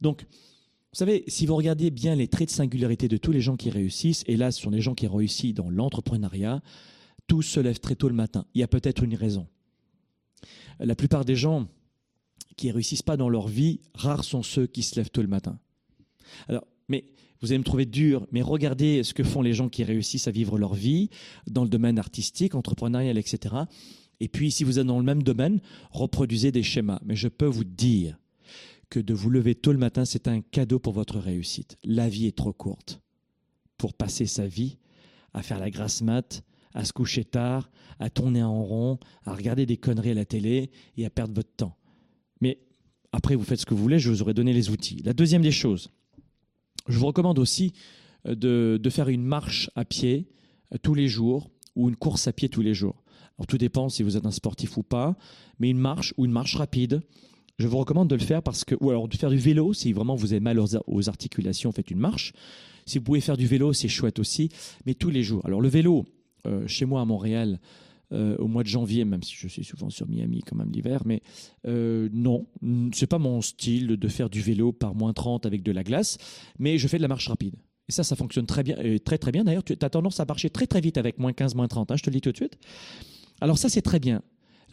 [0.00, 0.26] Donc,
[0.92, 3.70] vous savez, si vous regardez bien les traits de singularité de tous les gens qui
[3.70, 6.60] réussissent, et là, ce sont des gens qui réussissent dans l'entrepreneuriat,
[7.26, 8.44] tous se lèvent très tôt le matin.
[8.54, 9.46] Il y a peut-être une raison.
[10.78, 11.66] La plupart des gens
[12.56, 15.58] qui réussissent pas dans leur vie, rares sont ceux qui se lèvent tôt le matin.
[16.46, 17.06] Alors, mais
[17.40, 20.30] vous allez me trouver dur, mais regardez ce que font les gens qui réussissent à
[20.30, 21.08] vivre leur vie
[21.46, 23.54] dans le domaine artistique, entrepreneurial, etc.
[24.20, 27.00] Et puis, si vous êtes dans le même domaine, reproduisez des schémas.
[27.04, 28.18] Mais je peux vous dire
[28.92, 31.78] que de vous lever tôt le matin, c'est un cadeau pour votre réussite.
[31.82, 33.00] La vie est trop courte
[33.78, 34.76] pour passer sa vie
[35.32, 39.64] à faire la grasse mat, à se coucher tard, à tourner en rond, à regarder
[39.64, 41.78] des conneries à la télé et à perdre votre temps.
[42.42, 42.58] Mais
[43.12, 45.00] après, vous faites ce que vous voulez, je vous aurais donné les outils.
[45.06, 45.90] La deuxième des choses,
[46.86, 47.72] je vous recommande aussi
[48.26, 48.34] euh,
[48.78, 50.28] de, faire une marche à pied
[50.74, 53.02] euh, tous les jours ou une course à pied tous les jours.
[53.38, 55.16] Alors tout dépend si vous êtes un sportif ou pas,
[55.58, 57.00] mais une marche ou une marche rapide
[57.62, 59.92] je vous recommande de le faire parce que, ou alors de faire du vélo si
[59.92, 62.32] vraiment vous avez mal aux, articulations, faites une marche.
[62.86, 64.48] Si vous pouvez faire du vélo, c'est chouette aussi,
[64.84, 65.46] mais tous les jours.
[65.46, 66.04] Alors le vélo,
[66.46, 67.60] euh, chez moi à Montréal,
[68.12, 71.02] euh, au mois de janvier, même si je suis souvent sur Miami quand même l'hiver,
[71.06, 71.22] mais
[71.68, 72.46] euh, non,
[72.92, 76.18] c'est pas mon style de faire du vélo par moins 30 avec de la glace,
[76.58, 77.54] mais je fais de la marche rapide.
[77.88, 79.44] Et ça, ça fonctionne très bien, très très bien.
[79.44, 81.96] D'ailleurs, tu as tendance à marcher très très vite avec moins 15, moins 30, hein,
[81.96, 82.58] je te le dis tout de suite.
[83.40, 84.20] Alors ça, c'est très bien.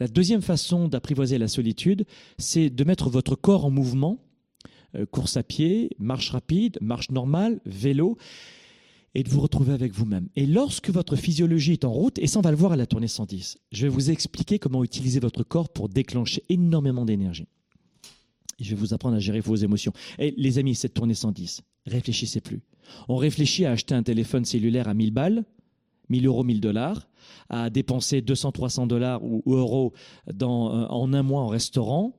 [0.00, 2.06] La deuxième façon d'apprivoiser la solitude,
[2.38, 4.18] c'est de mettre votre corps en mouvement,
[4.96, 8.16] euh, course à pied, marche rapide, marche normale, vélo,
[9.14, 10.28] et de vous retrouver avec vous-même.
[10.36, 12.86] Et lorsque votre physiologie est en route, et ça on va le voir à la
[12.86, 17.46] tournée 110, je vais vous expliquer comment utiliser votre corps pour déclencher énormément d'énergie.
[18.58, 19.92] je vais vous apprendre à gérer vos émotions.
[20.18, 22.60] Et les amis, cette tournée 110, réfléchissez plus.
[23.08, 25.44] On réfléchit à acheter un téléphone cellulaire à 1000 balles,
[26.08, 27.09] 1000 euros, 1000 dollars,
[27.48, 29.92] à dépenser 200, 300 dollars ou, euros
[30.28, 32.14] euh, en un mois en restaurant.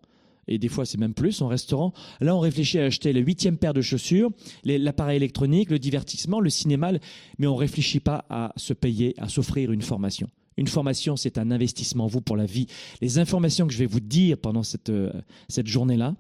[0.47, 1.93] Et des fois, c'est même plus en restaurant.
[2.19, 4.31] Là, on réfléchit à acheter la huitième paire de chaussures,
[4.63, 6.91] l'appareil électronique, le divertissement, le cinéma,
[7.37, 10.29] mais on ne réfléchit pas à se payer, à s'offrir une formation.
[10.57, 12.67] Une formation, c'est un investissement, vous, pour la vie.
[13.01, 15.11] Les informations que je vais vous dire pendant cette, euh,
[15.47, 16.15] cette journée-là,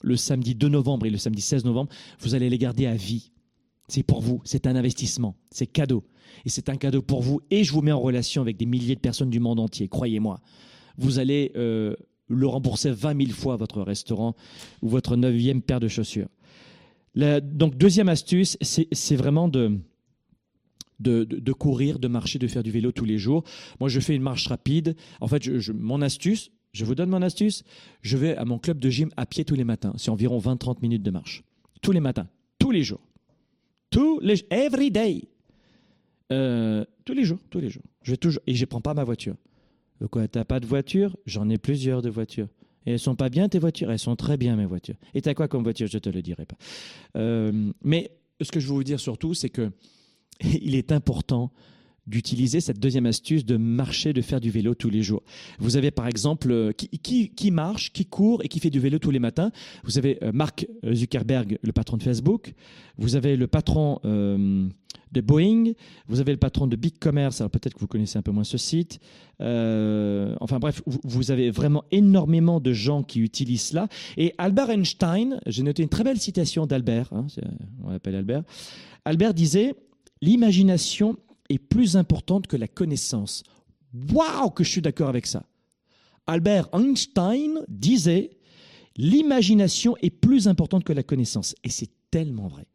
[0.00, 3.30] le samedi 2 novembre et le samedi 16 novembre, vous allez les garder à vie.
[3.88, 6.04] C'est pour vous, c'est un investissement, c'est cadeau.
[6.44, 7.40] Et c'est un cadeau pour vous.
[7.50, 10.40] Et je vous mets en relation avec des milliers de personnes du monde entier, croyez-moi.
[10.96, 11.94] Vous allez euh,
[12.28, 14.34] le rembourser 20 000 fois votre restaurant
[14.82, 16.28] ou votre neuvième paire de chaussures.
[17.14, 19.80] donc, deuxième astuce, c'est vraiment de,
[21.00, 23.44] de, courir, de marcher, de faire du vélo tous les jours.
[23.80, 24.96] Moi, je fais une marche rapide.
[25.20, 27.62] En fait, mon astuce, je vous donne mon astuce,
[28.02, 29.92] je vais à mon club de gym à pied tous les matins.
[29.96, 31.44] C'est environ 20-30 minutes de marche.
[31.82, 32.28] Tous les matins,
[32.58, 33.00] tous les jours.
[33.94, 35.22] Tous les every day.
[36.32, 37.84] Euh, tous les jours, tous les jours.
[38.02, 39.36] Je vais toujours et je prends pas ma voiture.
[40.10, 42.48] Quoi, t'as pas de voiture J'en ai plusieurs de voitures.
[42.86, 44.96] Et elles sont pas bien tes voitures Elles sont très bien mes voitures.
[45.14, 45.86] Et t'as quoi comme voiture?
[45.86, 46.56] Je te le dirai pas.
[47.16, 49.70] Euh, mais ce que je veux vous dire surtout, c'est que
[50.40, 51.52] il est important
[52.06, 55.22] d'utiliser cette deuxième astuce de marcher, de faire du vélo tous les jours.
[55.58, 58.98] Vous avez par exemple euh, qui, qui, marche, qui court et qui fait du vélo
[58.98, 59.50] tous les matins.
[59.84, 62.54] Vous avez euh, Mark Zuckerberg, le patron de Facebook.
[62.98, 64.68] Vous avez le patron euh,
[65.12, 65.72] de Boeing.
[66.06, 67.40] Vous avez le patron de Big Commerce.
[67.40, 69.00] Alors peut-être que vous connaissez un peu moins ce site.
[69.40, 73.88] enfin bref, vous, avez vraiment énormément de gens qui utilisent cela.
[74.16, 77.12] Et Albert Einstein, j'ai noté une très belle citation d'Albert.
[77.12, 77.26] Hein,
[77.82, 78.42] on l'appelle Albert.
[79.04, 79.74] Albert disait
[80.20, 81.16] l'imagination
[81.48, 83.42] est plus importante que la connaissance.
[84.12, 85.46] Waouh, que je suis d'accord avec ça.
[86.26, 88.30] Albert Einstein disait
[88.96, 91.54] l'imagination est plus importante que la connaissance.
[91.64, 92.66] Et c'est tellement vrai.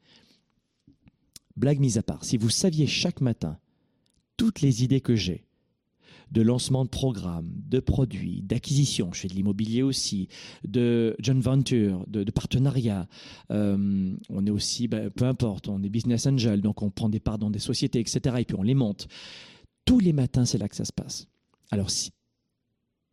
[1.56, 3.60] Blague mise à part, si vous saviez chaque matin
[4.38, 5.44] toutes les idées que j'ai,
[6.32, 10.28] de lancement de programmes, de produits, d'acquisition, je fais de l'immobilier aussi,
[10.68, 13.08] de joint venture, de, de partenariat.
[13.52, 17.20] Euh, on est aussi, ben, peu importe, on est business angel, donc on prend des
[17.20, 18.36] parts dans des sociétés, etc.
[18.40, 19.08] Et puis on les monte.
[19.86, 21.28] Tous les matins, c'est là que ça se passe.
[21.72, 22.12] Alors si,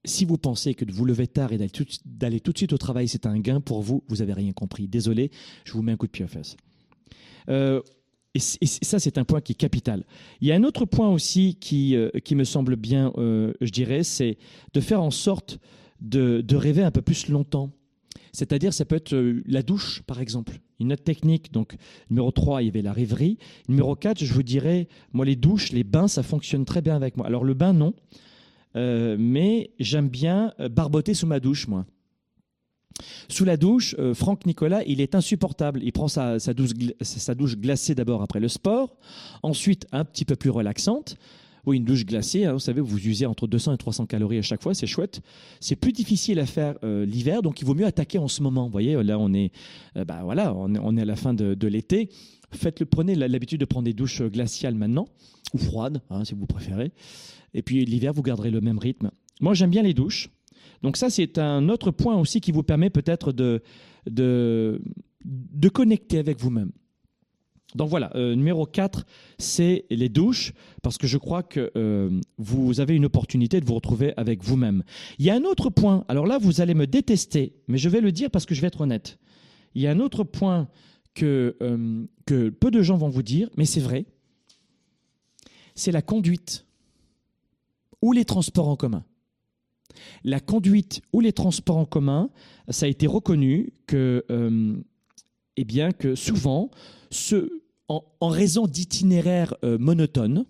[0.04, 2.78] si vous pensez que de vous lever tard et d'aller tout, tout, de suite au
[2.78, 4.88] travail, c'est un gain pour vous, vous n'avez rien compris.
[4.88, 5.30] Désolé,
[5.64, 6.56] je vous mets un coup de pied aux fesses.
[7.48, 7.82] Euh,
[8.37, 10.05] et, ça, c'est un point qui est capital.
[10.41, 13.70] Il y a un autre point aussi qui, euh, qui me semble bien, euh, je
[13.70, 14.37] dirais, c'est
[14.74, 15.59] de faire en sorte
[16.01, 17.70] de, de, rêver un peu plus longtemps.
[18.32, 20.61] C'est-à-dire, ça peut être euh, la douche, par exemple.
[20.78, 21.53] Une autre technique.
[21.53, 21.76] Donc,
[22.11, 23.39] numéro 3, il y avait la rêverie.
[23.68, 27.16] Numéro 4, je vous dirais, moi, les douches, les bains, ça fonctionne très bien avec
[27.16, 27.26] moi.
[27.26, 27.95] Alors, le bain, non.
[28.74, 31.87] mais j'aime bien barboter sous ma douche, moi.
[33.28, 35.80] Sous la douche, euh, Franck Nicolas, il est insupportable.
[35.82, 38.97] Il prend sa, douche, glacée d'abord après le sport,
[39.42, 41.16] ensuite un petit peu plus relaxante.
[41.66, 44.42] Oui, une douche glacée, hein, vous savez, vous usez entre 200 et 300 calories à
[44.42, 45.20] chaque fois, c'est chouette.
[45.59, 48.66] C'est plus difficile à faire euh, l'hiver, donc il vaut mieux attaquer en ce moment.
[48.66, 49.51] Vous voyez, là on est,
[49.97, 52.09] euh, bah, voilà, on est, à la fin de, l'été.
[52.53, 55.09] Faites-le, prenez l'habitude de prendre des douches glaciales maintenant,
[55.55, 56.92] ou froides, hein, si vous préférez.
[57.53, 59.11] Et puis l'hiver, vous garderez le même rythme.
[59.40, 60.30] Moi, j'aime bien les douches.
[60.83, 63.62] Donc ça, c'est un autre point aussi qui vous permet peut-être de,
[64.09, 64.81] de,
[65.24, 66.70] de connecter avec vous-même.
[67.74, 69.05] Donc voilà, euh, numéro 4,
[69.39, 70.53] c'est les douches,
[70.83, 74.83] parce que je crois que euh, vous avez une opportunité de vous retrouver avec vous-même.
[75.18, 78.01] Il y a un autre point, alors là, vous allez me détester, mais je vais
[78.01, 79.18] le dire parce que je vais être honnête.
[79.74, 80.68] Il y a un autre point
[81.14, 84.07] que, euh, que peu de gens vont vous dire, mais c'est vrai,
[85.74, 86.66] c'est la conduite
[88.01, 89.05] ou les transports en commun.
[90.24, 92.30] La conduite ou les transports en commun,
[92.68, 94.76] ça a été reconnu que, euh,
[95.57, 96.70] eh bien, que souvent,
[97.89, 100.45] en, raison d'itinéraires euh, monotones,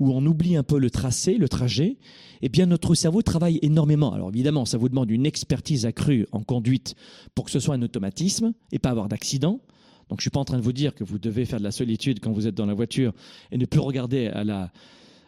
[0.00, 1.96] où on oublie un peu le tracé, le trajet,
[2.42, 4.12] eh bien notre cerveau travaille énormément.
[4.12, 6.94] Alors évidemment, ça vous demande une expertise accrue en conduite
[7.34, 9.60] pour que ce soit un automatisme et pas avoir d'accident.
[10.08, 11.72] Donc je suis pas en train de vous dire que vous devez faire de la
[11.72, 13.12] solitude quand vous êtes dans la voiture
[13.50, 14.70] et ne plus regarder à la,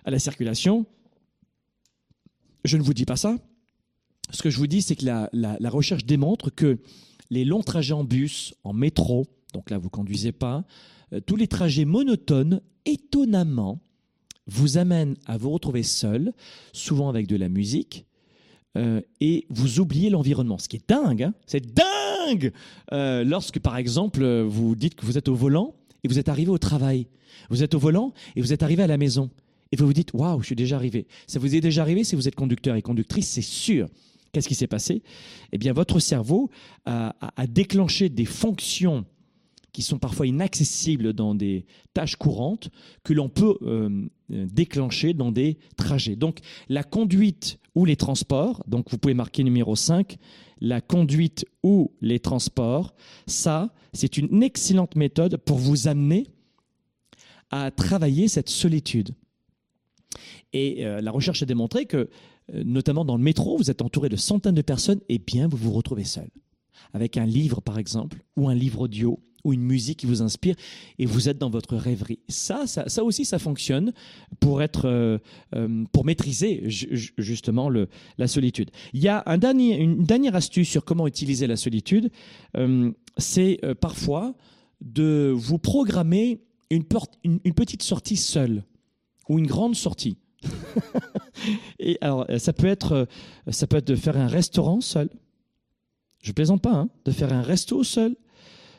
[0.05, 0.87] à la circulation.
[2.65, 3.37] Je ne vous dis pas ça.
[4.33, 6.79] Ce que je vous dis, c'est que la, recherche démontre que
[7.31, 10.65] les longs trajets en bus, en métro, donc là vous conduisez pas,
[11.13, 13.81] euh, tous les trajets monotones, étonnamment,
[14.47, 16.33] vous amènent à vous retrouver seul,
[16.73, 18.07] souvent avec de la musique,
[18.77, 20.59] euh, et vous oubliez l'environnement.
[20.59, 21.35] Ce qui est dingue, hein.
[21.47, 22.53] c'est dingue
[22.93, 26.51] euh, Lorsque, par exemple, vous dites que vous êtes au volant et vous êtes arrivé
[26.51, 27.07] au travail.
[27.49, 29.31] Vous êtes au volant et vous êtes arrivé à la maison
[29.73, 31.07] et vous vous dites waouh, je suis déjà arrivé.
[31.27, 33.89] Ça vous est déjà arrivé si vous êtes conducteur et conductrice, c'est sûr.
[34.33, 35.03] Qu'est-ce qui s'est passé?
[35.53, 36.51] Eh bien, votre cerveau
[36.87, 37.13] a,
[37.49, 39.05] déclenché des fonctions
[39.73, 41.65] qui sont parfois inaccessibles dans des
[41.95, 42.71] tâches courantes
[43.05, 46.17] que l'on peut euh, euh, déclencher dans des trajets.
[46.17, 50.17] Donc la conduite ou les transports, donc vous pouvez marquer numéro 5,
[50.61, 52.95] la conduite ou les transports,
[53.27, 56.27] ça c'est une excellente méthode pour vous amener
[57.51, 59.11] à travailler cette solitude.
[60.53, 62.09] Et euh, la recherche a démontré que,
[62.55, 65.57] euh, notamment dans le métro, vous êtes entouré de centaines de personnes, et bien vous
[65.57, 66.29] vous retrouvez seul.
[66.93, 70.55] Avec un livre, par exemple, ou un livre audio, ou une musique qui vous inspire,
[70.99, 72.19] et vous êtes dans votre rêverie.
[72.29, 73.93] Ça, ça, ça aussi, ça fonctionne
[74.39, 75.19] pour être, euh,
[75.93, 77.89] pour maîtriser ju- ju- justement le,
[78.19, 78.71] la solitude.
[78.93, 82.11] Il y a un dernier, une dernière astuce sur comment utiliser la solitude.
[83.17, 84.35] c'est parfois
[84.83, 86.41] de vous programmer
[86.71, 88.65] une petite sortie seule
[89.31, 90.19] ou une grande sortie.
[91.79, 95.09] Et alors, euh, ça peut être, euh, ça peut être de faire un restaurant seul.
[96.21, 98.17] Je plaisante pas, hein, de faire un resto seul,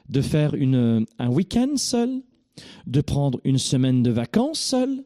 [0.10, 2.22] de faire une, euh, un week-end seul,
[2.86, 5.06] de prendre une semaine de vacances seul.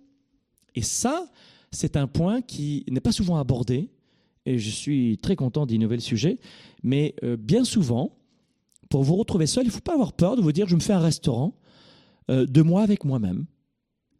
[0.73, 1.31] Et ça,
[1.71, 3.91] c'est un point qui n'est pas souvent abordé.
[4.47, 6.39] Et je suis très content d'innover le sujet.
[6.83, 8.17] Mais bien souvent,
[8.89, 10.81] pour vous retrouver seul, il ne faut pas avoir peur de vous dire je me
[10.81, 11.55] fais un restaurant
[12.29, 13.45] de moi avec moi-même.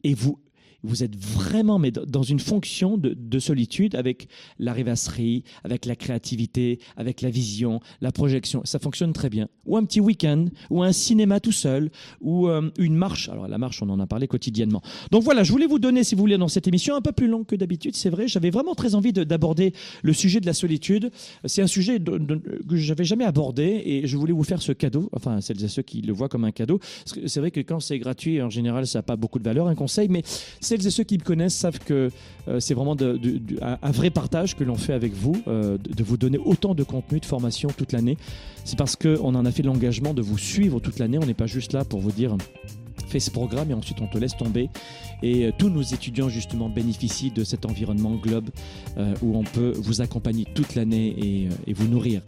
[0.03, 0.39] Et vous,
[0.85, 4.27] vous êtes vraiment dans une fonction de, de solitude avec
[4.59, 8.61] la rêvasserie, avec la créativité, avec la vision, la projection.
[8.63, 9.47] Ça fonctionne très bien.
[9.65, 11.89] Ou un petit week-end, ou un cinéma tout seul,
[12.21, 13.29] ou euh, une marche.
[13.29, 14.81] Alors la marche, on en a parlé quotidiennement.
[15.11, 17.27] Donc voilà, je voulais vous donner, si vous voulez, dans cette émission un peu plus
[17.27, 18.27] longue que d'habitude, c'est vrai.
[18.27, 19.73] J'avais vraiment très envie de- d'aborder
[20.03, 21.11] le sujet de la solitude.
[21.45, 22.35] C'est un sujet de- de-
[22.67, 25.09] que j'avais jamais abordé et je voulais vous faire ce cadeau.
[25.13, 26.79] Enfin, celles et ceux qui le voient comme un cadeau.
[27.25, 29.75] C'est vrai que quand c'est gratuit, en général, ça n'a pas beaucoup de valeur, un
[29.75, 30.21] conseil, mais
[30.75, 32.09] celles et ceux qui me connaissent savent que
[32.47, 36.37] euh, c'est vraiment un, vrai partage que l'on fait avec vous, euh, de, vous donner
[36.37, 38.17] autant de contenu, de formation toute l'année.
[38.65, 41.17] C'est parce qu'on en a fait l'engagement de vous suivre toute l'année.
[41.17, 42.35] On n'est pas juste là pour vous dire
[43.07, 44.69] fais ce programme et ensuite on te laisse tomber.
[45.23, 48.49] Et euh, tous nos étudiants justement bénéficient de cet environnement globe
[49.21, 52.21] où on peut vous accompagner toute l'année et vous nourrir.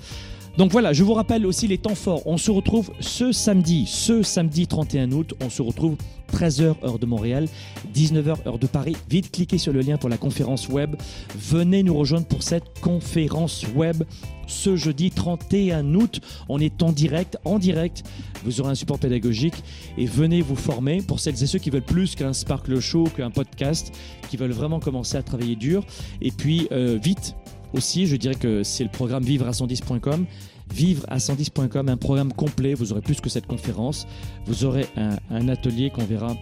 [0.57, 2.25] Donc voilà, je vous rappelle aussi les temps forts.
[2.25, 5.97] On se retrouve ce samedi, ce samedi 31 août, on se retrouve
[6.33, 7.47] 13h heure de Montréal,
[7.93, 8.97] 19h heure de Paris.
[9.07, 10.95] Vite cliquez sur le lien pour la conférence web.
[11.37, 14.03] Venez nous rejoindre pour cette conférence web
[14.47, 16.21] ce jeudi 31 août.
[16.49, 18.03] On est en direct, en direct.
[18.43, 19.55] Vous aurez un support pédagogique
[19.95, 23.29] et venez vous former pour celles et ceux qui veulent plus qu'un Sparkle Show, qu'un
[23.29, 23.93] podcast,
[24.29, 25.83] qui veulent vraiment commencer à travailler dur.
[26.21, 27.35] Et puis euh, vite
[27.73, 30.25] aussi, je dirais que c'est le programme vivre à 110.com.
[30.73, 32.73] Vivre à 110.com, un programme complet.
[32.73, 34.07] Vous aurez plus que cette conférence.
[34.45, 34.85] Vous aurez
[35.29, 36.35] un, atelier qu'on verra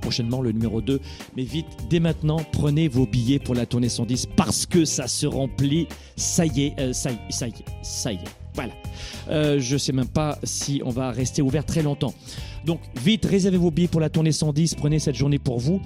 [0.00, 1.00] prochainement, le numéro 2.
[1.36, 5.26] Mais vite, dès maintenant, prenez vos billets pour la tournée 110 parce que ça se
[5.26, 5.86] remplit.
[6.16, 8.42] Ça y est, euh, ça y est, ça y est, ça y est.
[8.54, 8.72] Voilà.
[9.28, 12.14] Euh, je sais même pas si on va rester ouvert très longtemps.
[12.64, 15.80] Donc vite, réservez vos billets pour la tournée 110, prenez cette journée pour vous.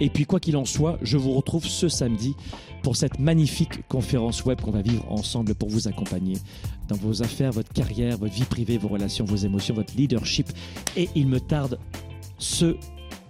[0.00, 2.34] Et puis quoi qu'il en soit, je vous retrouve ce samedi
[2.82, 6.38] pour cette magnifique conférence web qu'on va vivre ensemble pour vous accompagner
[6.88, 10.48] dans vos affaires, votre carrière, votre vie privée, vos relations, vos émotions, votre leadership.
[10.96, 11.78] Et il me tarde
[12.38, 12.76] ce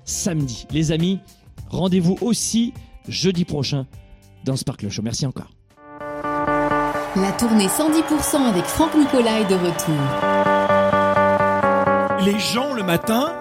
[0.05, 0.66] samedi.
[0.71, 1.18] Les amis,
[1.68, 2.73] rendez-vous aussi
[3.09, 3.87] jeudi prochain
[4.45, 5.03] dans Sparkle Show.
[5.03, 5.51] Merci encore.
[7.16, 9.97] La tournée 110% avec Franck Nicolas est de retour.
[12.25, 13.35] Les gens le matin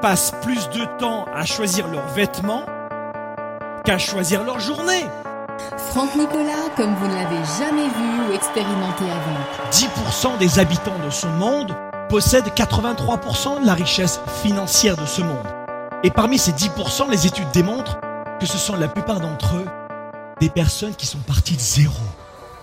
[0.00, 2.64] passent plus de temps à choisir leurs vêtements
[3.84, 5.04] qu'à choisir leur journée.
[5.90, 10.32] Franck Nicolas, comme vous ne l'avez jamais vu ou expérimenté avant.
[10.34, 11.74] 10% des habitants de ce monde
[12.08, 15.46] possèdent 83% de la richesse financière de ce monde.
[16.02, 17.98] Et parmi ces 10%, les études démontrent
[18.40, 19.66] que ce sont la plupart d'entre eux
[20.40, 21.94] des personnes qui sont parties de zéro.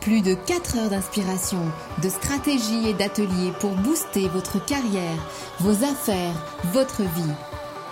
[0.01, 1.59] Plus de 4 heures d'inspiration,
[2.01, 5.17] de stratégie et d'ateliers pour booster votre carrière,
[5.59, 6.33] vos affaires,
[6.73, 7.33] votre vie.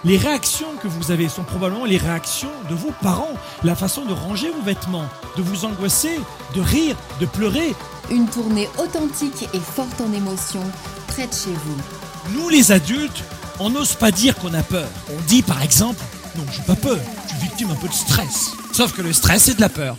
[0.05, 3.33] Les réactions que vous avez sont probablement les réactions de vos parents,
[3.63, 6.19] la façon de ranger vos vêtements, de vous angoisser,
[6.55, 7.73] de rire, de pleurer.
[8.11, 10.63] Une tournée authentique et forte en émotions,
[11.07, 12.37] près de chez vous.
[12.37, 13.23] Nous les adultes,
[13.59, 14.87] on n'ose pas dire qu'on a peur.
[15.09, 16.03] On dit par exemple,
[16.37, 18.51] non, j'ai pas peur, je suis victime un peu de stress.
[18.73, 19.97] Sauf que le stress, c'est de la peur.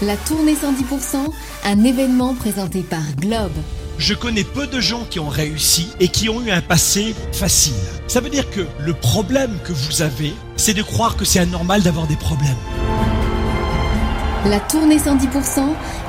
[0.00, 1.32] La tournée 110%,
[1.64, 3.52] un événement présenté par Globe.
[4.02, 7.72] Je connais peu de gens qui ont réussi et qui ont eu un passé facile.
[8.08, 11.82] Ça veut dire que le problème que vous avez, c'est de croire que c'est anormal
[11.82, 12.50] d'avoir des problèmes.
[14.46, 15.68] La tournée 110%,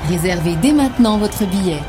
[0.09, 1.81] réservez dès maintenant votre billet.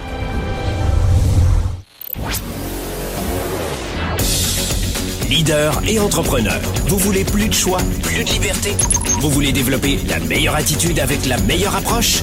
[5.31, 6.61] leader et entrepreneur.
[6.87, 8.73] Vous voulez plus de choix, plus de liberté?
[9.21, 12.23] Vous voulez développer la meilleure attitude avec la meilleure approche?